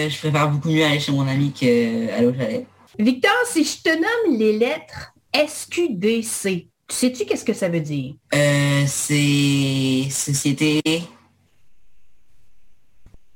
je 0.10 0.18
préfère 0.18 0.50
beaucoup 0.50 0.70
mieux 0.70 0.84
aller 0.84 1.00
chez 1.00 1.12
mon 1.12 1.28
ami 1.28 1.52
qu'aller 1.52 2.26
au 2.26 2.34
chalet. 2.34 2.66
Victor, 2.98 3.32
si 3.46 3.64
je 3.64 3.84
te 3.84 3.90
nomme 3.90 4.38
les 4.38 4.58
lettres 4.58 5.14
SQDC, 5.34 6.68
tu 6.88 6.96
sais-tu 6.96 7.26
qu'est-ce 7.26 7.46
que 7.46 7.54
ça 7.54 7.70
veut 7.70 7.80
dire? 7.80 8.16
Euh, 8.34 8.84
c'est 8.88 10.10
Société... 10.10 10.82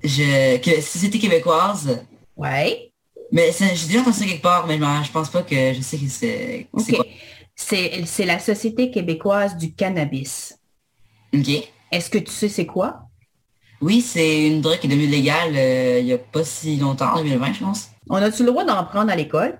Je... 0.05 0.57
Que... 0.57 0.81
Société 0.81 1.19
québécoise. 1.19 2.05
Ouais. 2.37 2.91
Mais 3.31 3.51
j'ai 3.51 3.87
déjà 3.87 4.01
entendu 4.01 4.17
ça 4.17 4.25
quelque 4.25 4.41
part, 4.41 4.67
mais 4.67 4.77
je 4.77 5.11
pense 5.11 5.29
pas 5.29 5.43
que 5.43 5.73
je 5.73 5.81
sais 5.81 5.97
que 5.97 6.07
c'est... 6.07 6.67
c'est 6.77 6.93
OK. 6.93 6.95
quoi. 6.95 7.05
C'est 7.55 8.25
la 8.25 8.39
Société 8.39 8.91
québécoise 8.91 9.57
du 9.57 9.73
cannabis. 9.73 10.57
OK. 11.33 11.49
Est-ce 11.91 12.09
que 12.09 12.17
tu 12.17 12.31
sais 12.31 12.49
c'est 12.49 12.65
quoi? 12.65 13.01
Oui, 13.81 14.01
c'est 14.01 14.47
une 14.47 14.61
drogue 14.61 14.79
qui 14.79 14.87
est 14.87 14.89
devenue 14.89 15.07
légale 15.07 15.53
euh, 15.55 15.99
il 15.99 16.07
y 16.07 16.13
a 16.13 16.17
pas 16.17 16.43
si 16.43 16.77
longtemps, 16.77 17.13
en 17.13 17.17
2020, 17.17 17.53
je 17.53 17.59
pense. 17.59 17.89
On 18.09 18.15
a-tu 18.15 18.43
le 18.43 18.51
droit 18.51 18.63
d'en 18.63 18.83
prendre 18.85 19.11
à 19.11 19.15
l'école? 19.15 19.59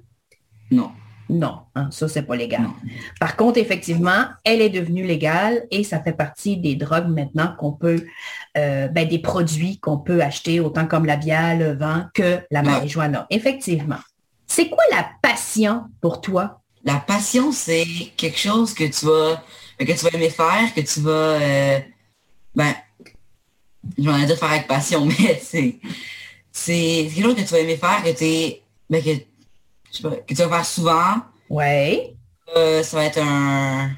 Non. 0.72 0.92
Non, 1.28 1.62
hein, 1.74 1.90
ça, 1.92 2.08
c'est 2.08 2.22
pas 2.22 2.36
légal. 2.36 2.62
Par 3.20 3.36
contre, 3.36 3.58
effectivement, 3.58 4.26
elle 4.44 4.62
est 4.62 4.70
devenue 4.70 5.04
légale 5.04 5.66
et 5.72 5.84
ça 5.84 6.00
fait 6.00 6.14
partie 6.14 6.58
des 6.58 6.76
drogues 6.76 7.08
maintenant 7.08 7.56
qu'on 7.58 7.72
peut, 7.72 8.06
euh, 8.58 8.88
ben, 8.90 9.08
des 9.08 9.20
produits 9.20 9.80
qu'on 9.80 9.98
peut 9.98 10.22
acheter 10.22 10.60
autant 10.60 10.86
comme 10.86 11.06
la 11.06 11.16
bière, 11.16 11.58
le 11.58 11.74
vin 11.74 12.10
que 12.14 12.40
la 12.52 12.62
marijuana. 12.62 13.26
Effectivement. 13.32 13.98
C'est 14.46 14.70
quoi 14.70 14.84
la 14.92 15.10
passion 15.22 15.86
pour 16.00 16.22
toi? 16.22 16.62
La 16.84 16.98
passion, 16.98 17.52
c'est 17.52 17.88
quelque 18.16 18.38
chose 18.38 18.76
que 18.76 18.84
tu 18.84 19.08
vas, 19.08 19.44
que 19.80 19.92
tu 19.92 20.06
vas 20.06 20.10
aimer 20.14 20.30
faire, 20.30 20.72
que 20.76 20.82
tu 20.82 21.00
vas, 21.00 21.12
euh, 21.12 21.80
ben, 22.56 22.76
je 23.98 24.04
m'en 24.10 24.18
ai 24.18 24.26
dit 24.28 24.36
faire 24.36 24.52
avec 24.52 24.68
passion, 24.68 25.06
mais 25.20 25.42
c'est, 25.44 25.80
c'est 26.52 27.10
quelque 27.14 27.24
chose 27.24 27.36
que 27.36 27.42
tu 27.42 27.48
vas 27.48 27.60
aimer 27.60 27.78
faire, 27.78 28.04
que 28.04 28.12
tu 28.12 28.62
ben, 28.88 29.04
que, 29.04 29.10
je 29.96 30.02
sais 30.02 30.10
pas, 30.10 30.16
que 30.16 30.34
tu 30.34 30.42
vas 30.42 30.50
faire 30.50 30.66
souvent. 30.66 31.14
Ouais. 31.50 32.16
Euh, 32.56 32.84
ça 32.84 32.98
va 32.98 33.06
être 33.06 33.20
un, 33.20 33.92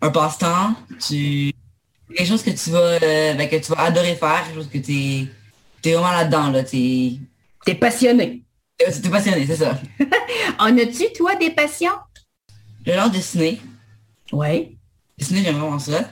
un 0.00 0.10
passe-temps. 0.10 0.74
Tu, 1.06 1.52
quelque 2.14 2.28
chose 2.28 2.42
que 2.42 2.50
tu 2.50 2.70
vas, 2.70 2.78
euh, 2.78 3.34
ben, 3.34 3.48
que 3.48 3.56
tu 3.56 3.72
vas 3.72 3.82
adorer 3.82 4.16
faire, 4.16 4.44
quelque 4.44 4.56
chose 4.56 4.70
que 4.70 4.78
tu 4.78 5.28
es, 5.84 5.92
vraiment 5.92 6.10
là-dedans, 6.10 6.50
là. 6.50 6.64
T'es, 6.64 7.12
t'es 7.64 7.74
passionné. 7.74 8.42
T'es, 8.76 9.08
passionné, 9.08 9.46
c'est 9.46 9.56
ça. 9.56 9.78
en 10.58 10.76
as-tu, 10.76 11.12
toi, 11.14 11.36
des 11.36 11.50
passions? 11.50 11.90
J'adore 12.84 13.10
dessiner. 13.10 13.60
Oui. 14.32 14.78
Dessiner, 15.18 15.42
j'aime 15.42 15.58
vraiment 15.58 15.78
ça. 15.78 16.10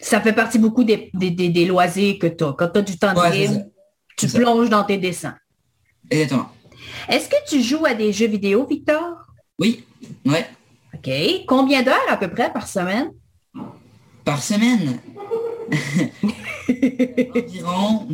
Ça 0.00 0.20
fait 0.20 0.32
partie 0.32 0.58
beaucoup 0.58 0.84
des, 0.84 1.10
des, 1.14 1.30
des, 1.30 1.64
loisirs 1.64 2.18
que 2.18 2.26
tu 2.26 2.44
as. 2.44 2.52
Quand 2.52 2.68
tu 2.68 2.78
as 2.78 2.82
du 2.82 2.98
temps 2.98 3.30
libre, 3.30 3.64
tu 4.16 4.28
plonges 4.28 4.68
dans 4.68 4.84
tes 4.84 4.98
dessins. 4.98 5.36
Exactement. 6.10 6.50
Est-ce 7.08 7.28
que 7.28 7.36
tu 7.48 7.62
joues 7.62 7.86
à 7.86 7.94
des 7.94 8.12
jeux 8.12 8.28
vidéo, 8.28 8.66
Victor? 8.66 9.26
Oui, 9.58 9.84
ouais. 10.24 10.46
OK. 10.94 11.10
Combien 11.46 11.82
d'heures 11.82 11.96
à 12.08 12.16
peu 12.16 12.28
près 12.28 12.52
par 12.52 12.68
semaine? 12.68 13.12
Par 14.24 14.42
semaine? 14.42 14.98
Environ 17.34 18.08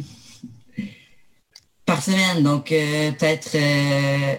par 1.93 2.03
semaine. 2.03 2.43
Donc, 2.43 2.73
euh, 2.73 3.13
peut-être, 3.13 3.51
euh, 3.55 4.37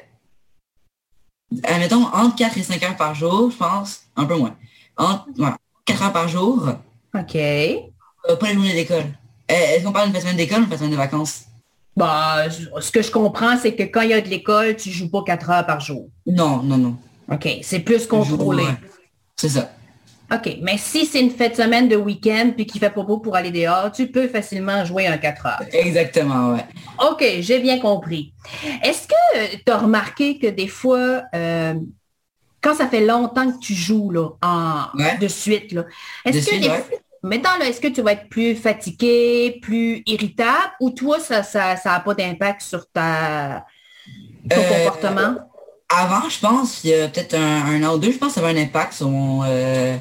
admettons, 1.64 2.06
entre 2.08 2.36
4 2.36 2.58
et 2.58 2.64
5 2.64 2.84
heures 2.84 2.98
par 2.98 3.14
jour, 3.16 3.52
je 3.52 3.58
pense. 3.58 4.02
Un 4.16 4.26
peu 4.26 4.36
moins. 4.36 4.56
Entre, 4.98 5.28
4 5.86 6.04
heures 6.04 6.14
par 6.14 6.28
jour. 6.28 6.68
OK. 7.16 7.36
Euh, 7.36 8.36
pas 8.40 8.48
les 8.48 8.54
journées 8.54 8.74
d'école. 8.74 9.06
Est-ce 9.48 9.84
qu'on 9.84 9.92
parle 9.92 10.12
d'une 10.12 10.22
semaine 10.22 10.38
d'école 10.38 10.64
ou 10.64 10.66
d'une 10.66 10.78
semaine 10.78 10.92
de 10.92 10.96
vacances? 10.96 11.46
Bah, 11.96 12.46
ce 12.50 12.92
que 12.92 13.02
je 13.02 13.12
comprends, 13.12 13.58
c'est 13.58 13.76
que 13.76 13.84
quand 13.84 14.02
il 14.02 14.10
y 14.10 14.14
a 14.14 14.22
de 14.22 14.30
l'école, 14.30 14.76
tu 14.76 14.90
joues 14.90 15.10
pas 15.10 15.24
quatre 15.24 15.50
heures 15.50 15.66
par 15.66 15.80
jour. 15.80 16.10
Non, 16.26 16.64
non, 16.64 16.78
non. 16.78 16.98
OK, 17.32 17.48
c'est 17.62 17.80
plus 17.80 18.08
contrôlé. 18.08 18.64
C'est 19.36 19.50
ça. 19.50 19.72
OK, 20.34 20.58
mais 20.62 20.78
si 20.78 21.06
c'est 21.06 21.20
une 21.20 21.30
fête 21.30 21.56
semaine 21.56 21.88
de 21.88 21.96
week-end 21.96 22.52
puis 22.56 22.66
qu'il 22.66 22.80
fait 22.80 22.90
pas 22.90 23.04
beau 23.04 23.20
pour 23.20 23.36
aller 23.36 23.52
dehors, 23.52 23.92
tu 23.92 24.08
peux 24.08 24.28
facilement 24.28 24.84
jouer 24.84 25.06
un 25.06 25.18
4 25.18 25.46
heures. 25.46 25.62
Exactement, 25.72 26.54
ouais. 26.54 26.66
OK, 27.12 27.24
j'ai 27.42 27.60
bien 27.60 27.80
compris. 27.80 28.34
Est-ce 28.84 29.08
que 29.08 29.58
tu 29.64 29.72
as 29.72 29.78
remarqué 29.78 30.40
que 30.40 30.48
des 30.48 30.68
fois, 30.68 31.24
euh, 31.36 31.76
quand 32.62 32.74
ça 32.74 32.88
fait 32.88 33.06
longtemps 33.06 33.52
que 33.52 33.60
tu 33.60 33.74
joues 33.74 34.10
là, 34.10 34.30
en, 34.42 34.86
de 35.20 35.28
suite, 35.28 35.76
est-ce 36.26 36.50
que 36.50 36.56
des, 36.56 36.72
Maintenant, 37.24 37.52
est-ce 37.62 37.80
que 37.80 37.88
tu 37.88 38.02
vas 38.02 38.12
être 38.12 38.28
plus 38.28 38.54
fatigué, 38.54 39.60
plus 39.62 40.04
irritable 40.06 40.74
ou 40.82 40.90
toi, 40.90 41.20
ça 41.22 41.38
n'a 41.38 41.44
ça, 41.44 41.76
ça 41.78 42.00
pas 42.02 42.14
d'impact 42.14 42.62
sur 42.62 42.86
ta, 42.92 43.66
ton 44.50 44.60
euh, 44.60 44.78
comportement? 44.78 45.36
Avant, 45.88 46.28
je 46.28 46.40
pense, 46.40 46.84
il 46.84 46.90
y 46.90 46.94
a 46.94 47.08
peut-être 47.08 47.36
un, 47.36 47.82
an 47.84 47.96
ou 47.96 47.98
deux, 47.98 48.12
je 48.12 48.18
pense 48.18 48.34
que 48.34 48.42
ça 48.42 48.46
avait 48.46 48.60
un 48.60 48.64
impact 48.64 48.94
sur, 48.94 49.10
euh, 49.10 49.96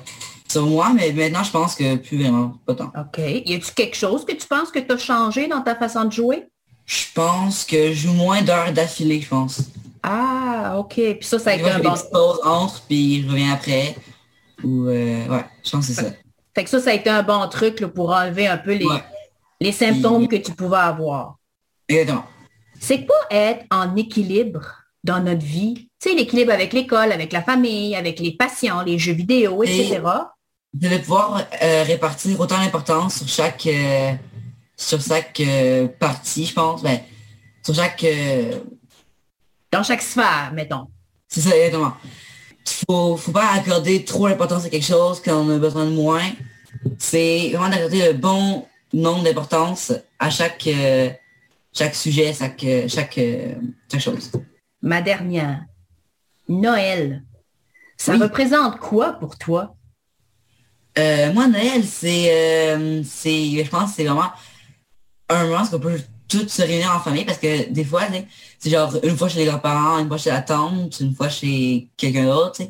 sur 0.49 0.67
moi, 0.67 0.93
mais 0.95 1.13
maintenant, 1.13 1.45
je 1.45 1.53
pense 1.53 1.77
que 1.77 1.95
plus 1.95 2.19
vraiment, 2.21 2.55
pas 2.67 2.75
tant. 2.75 2.87
OK. 2.87 3.19
Y 3.19 3.55
a-t-il 3.55 3.75
quelque 3.75 3.97
chose 3.97 4.25
que 4.25 4.33
tu 4.33 4.47
penses 4.49 4.73
que 4.73 4.81
tu 4.81 4.91
as 4.91 4.99
changé 4.99 5.47
dans 5.47 5.61
ta 5.61 5.77
façon 5.77 6.05
de 6.05 6.13
jouer? 6.13 6.49
Je 6.87 7.05
pense 7.15 7.65
que 7.65 7.93
je 7.93 8.09
joue 8.09 8.15
moins 8.15 8.43
d'heures 8.43 8.73
d'affilée, 8.73 9.21
je 9.21 9.29
pense. 9.29 9.61
Ah, 10.03 10.75
OK. 10.77 10.95
Puis 10.95 11.19
ça, 11.23 11.39
ça 11.39 11.51
a 11.51 11.55
été 11.55 11.71
un 11.71 11.79
bon... 11.79 11.95
pause 12.13 12.41
entre, 12.43 12.83
puis 12.89 13.23
je 13.23 13.29
reviens 13.29 13.53
après. 13.53 13.95
Ou, 14.65 14.87
euh, 14.89 15.29
ouais, 15.29 15.45
je 15.63 15.71
pense 15.71 15.87
que 15.87 15.93
c'est 15.93 16.03
ça. 16.03 16.11
Fait 16.55 16.65
que 16.65 16.71
ça, 16.71 16.81
ça 16.81 16.91
a 16.91 16.95
été 16.95 17.09
un 17.09 17.23
bon 17.23 17.49
truc 17.49 17.87
pour 17.87 18.11
enlever 18.11 18.47
un 18.47 18.59
peu 18.59 18.75
les, 18.75 18.89
les 19.61 19.73
symptômes 19.73 20.29
que 20.29 20.37
tu 20.37 20.53
pouvais 20.53 20.79
avoir. 20.79 21.37
Exactement. 21.89 22.25
C'est 22.79 23.07
quoi 23.07 23.17
être 23.31 23.65
en 23.71 23.95
équilibre 23.97 24.85
dans 25.05 25.21
notre 25.21 25.45
vie? 25.45 25.89
Tu 26.01 26.11
sais, 26.11 26.15
l'équilibre 26.15 26.53
avec 26.53 26.73
l'école, 26.73 27.13
avec 27.13 27.33
la 27.33 27.43
famille, 27.43 27.95
avec 27.95 28.19
les 28.19 28.33
patients, 28.33 28.83
les 28.83 28.99
jeux 28.99 29.13
vidéo, 29.13 29.63
etc. 29.63 30.01
de 30.75 30.99
pouvoir 30.99 31.43
euh, 31.63 31.85
répartir 31.85 32.39
autant 32.41 32.59
d'importance 32.59 33.19
sur 33.19 33.29
chaque 33.29 33.67
euh, 33.67 34.13
sur 34.77 35.01
chaque 35.01 35.39
euh, 35.41 35.87
partie, 35.87 36.45
je 36.45 36.55
pense. 36.55 36.83
Ben, 36.83 37.01
sur 37.63 37.75
chaque 37.75 38.05
Dans 39.71 39.83
chaque 39.83 40.03
sphère, 40.03 40.51
mettons. 40.53 40.89
C'est 41.29 41.41
ça, 41.41 41.57
exactement 41.57 41.93
faut, 42.67 43.17
faut 43.17 43.33
pas 43.33 43.53
accorder 43.53 44.05
trop 44.05 44.29
d'importance 44.29 44.65
à 44.65 44.71
quelque 44.71 44.87
chose 44.87 45.21
quand 45.25 45.47
on 45.47 45.51
a 45.51 45.59
besoin 45.59 45.87
de 45.87 45.91
moins. 45.91 46.31
C'est 46.99 47.51
vraiment 47.51 47.69
d'accorder 47.69 48.13
le 48.13 48.13
bon 48.15 48.67
nombre 48.93 49.25
d'importance 49.25 49.93
à 50.19 50.31
chaque, 50.31 50.67
euh, 50.67 51.11
chaque 51.73 51.95
sujet, 51.95 52.33
chaque, 52.33 52.65
chaque, 52.89 53.19
euh, 53.19 53.55
chaque 53.91 54.01
chose. 54.01 54.31
Ma 54.81 55.01
dernière, 55.01 55.65
Noël. 56.49 57.23
Ça 57.97 58.17
représente 58.17 58.79
quoi 58.79 59.13
pour 59.13 59.39
toi? 59.39 59.77
Euh, 60.99 61.33
moi, 61.33 61.47
Noël, 61.47 61.85
c'est, 61.85 63.05
c'est, 63.05 63.65
je 63.65 63.71
pense, 63.71 63.95
c'est 63.95 64.05
vraiment 64.05 64.31
un 65.29 65.47
moment 65.47 65.67
qu'on 65.67 65.79
peut 65.79 66.01
se 66.39 66.63
réunir 66.63 66.93
en 66.95 67.01
famille 67.01 67.25
parce 67.25 67.39
que 67.39 67.71
des 67.71 67.85
fois, 67.85 68.03
c'est 68.59 68.71
genre 68.71 68.95
une 69.03 69.17
fois 69.17 69.29
chez 69.29 69.41
les 69.41 69.47
grands-parents, 69.47 69.99
une 69.99 70.09
fois 70.09 70.19
chez 70.19 70.31
la 70.31 70.43
tante, 70.43 71.01
une 71.01 71.15
fois 71.15 71.29
chez 71.29 71.89
quelqu'un 71.97 72.25
d'autre. 72.25 72.63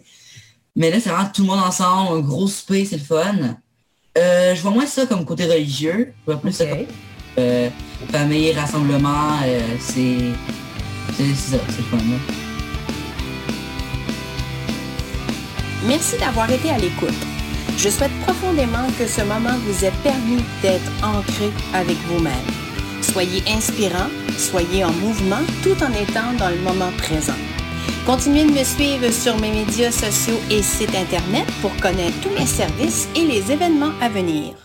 Mais 0.74 0.90
là, 0.90 0.98
c'est 1.00 1.10
vraiment 1.10 1.28
tout 1.32 1.42
le 1.42 1.48
monde 1.48 1.62
ensemble, 1.62 2.18
un 2.18 2.20
gros 2.20 2.46
souper, 2.46 2.84
c'est 2.84 2.96
le 2.96 3.02
fun. 3.02 3.56
Euh, 4.18 4.54
je 4.54 4.62
vois 4.62 4.70
moins 4.70 4.86
ça 4.86 5.06
comme 5.06 5.24
côté 5.24 5.44
religieux. 5.44 6.14
Je 6.26 6.32
vois 6.32 6.40
plus 6.40 6.52
ça 6.52 6.66
comme 6.66 6.86
euh, 7.38 7.68
famille, 8.10 8.52
rassemblement. 8.52 9.38
Euh, 9.44 9.60
c'est 9.78 10.32
ça, 11.34 11.58
c'est 11.68 11.78
le 11.78 11.84
fun. 11.84 11.98
Merci 15.86 16.16
d'avoir 16.18 16.50
été 16.50 16.70
à 16.70 16.78
l'écoute. 16.78 17.10
Je 17.76 17.88
souhaite 17.88 18.12
profondément 18.22 18.86
que 18.98 19.06
ce 19.06 19.22
moment 19.22 19.58
vous 19.66 19.84
ait 19.84 19.92
permis 20.02 20.42
d'être 20.62 20.90
ancré 21.02 21.50
avec 21.74 21.96
vous-même. 22.06 22.61
Soyez 23.02 23.42
inspirant, 23.48 24.08
soyez 24.38 24.84
en 24.84 24.92
mouvement 24.92 25.44
tout 25.62 25.76
en 25.82 25.92
étant 25.92 26.32
dans 26.38 26.48
le 26.48 26.60
moment 26.60 26.92
présent. 26.96 27.36
Continuez 28.06 28.44
de 28.44 28.52
me 28.52 28.64
suivre 28.64 29.10
sur 29.10 29.38
mes 29.38 29.50
médias 29.50 29.92
sociaux 29.92 30.40
et 30.50 30.62
sites 30.62 30.94
Internet 30.94 31.46
pour 31.60 31.76
connaître 31.76 32.18
tous 32.22 32.30
mes 32.30 32.46
services 32.46 33.08
et 33.14 33.24
les 33.24 33.52
événements 33.52 33.92
à 34.00 34.08
venir. 34.08 34.61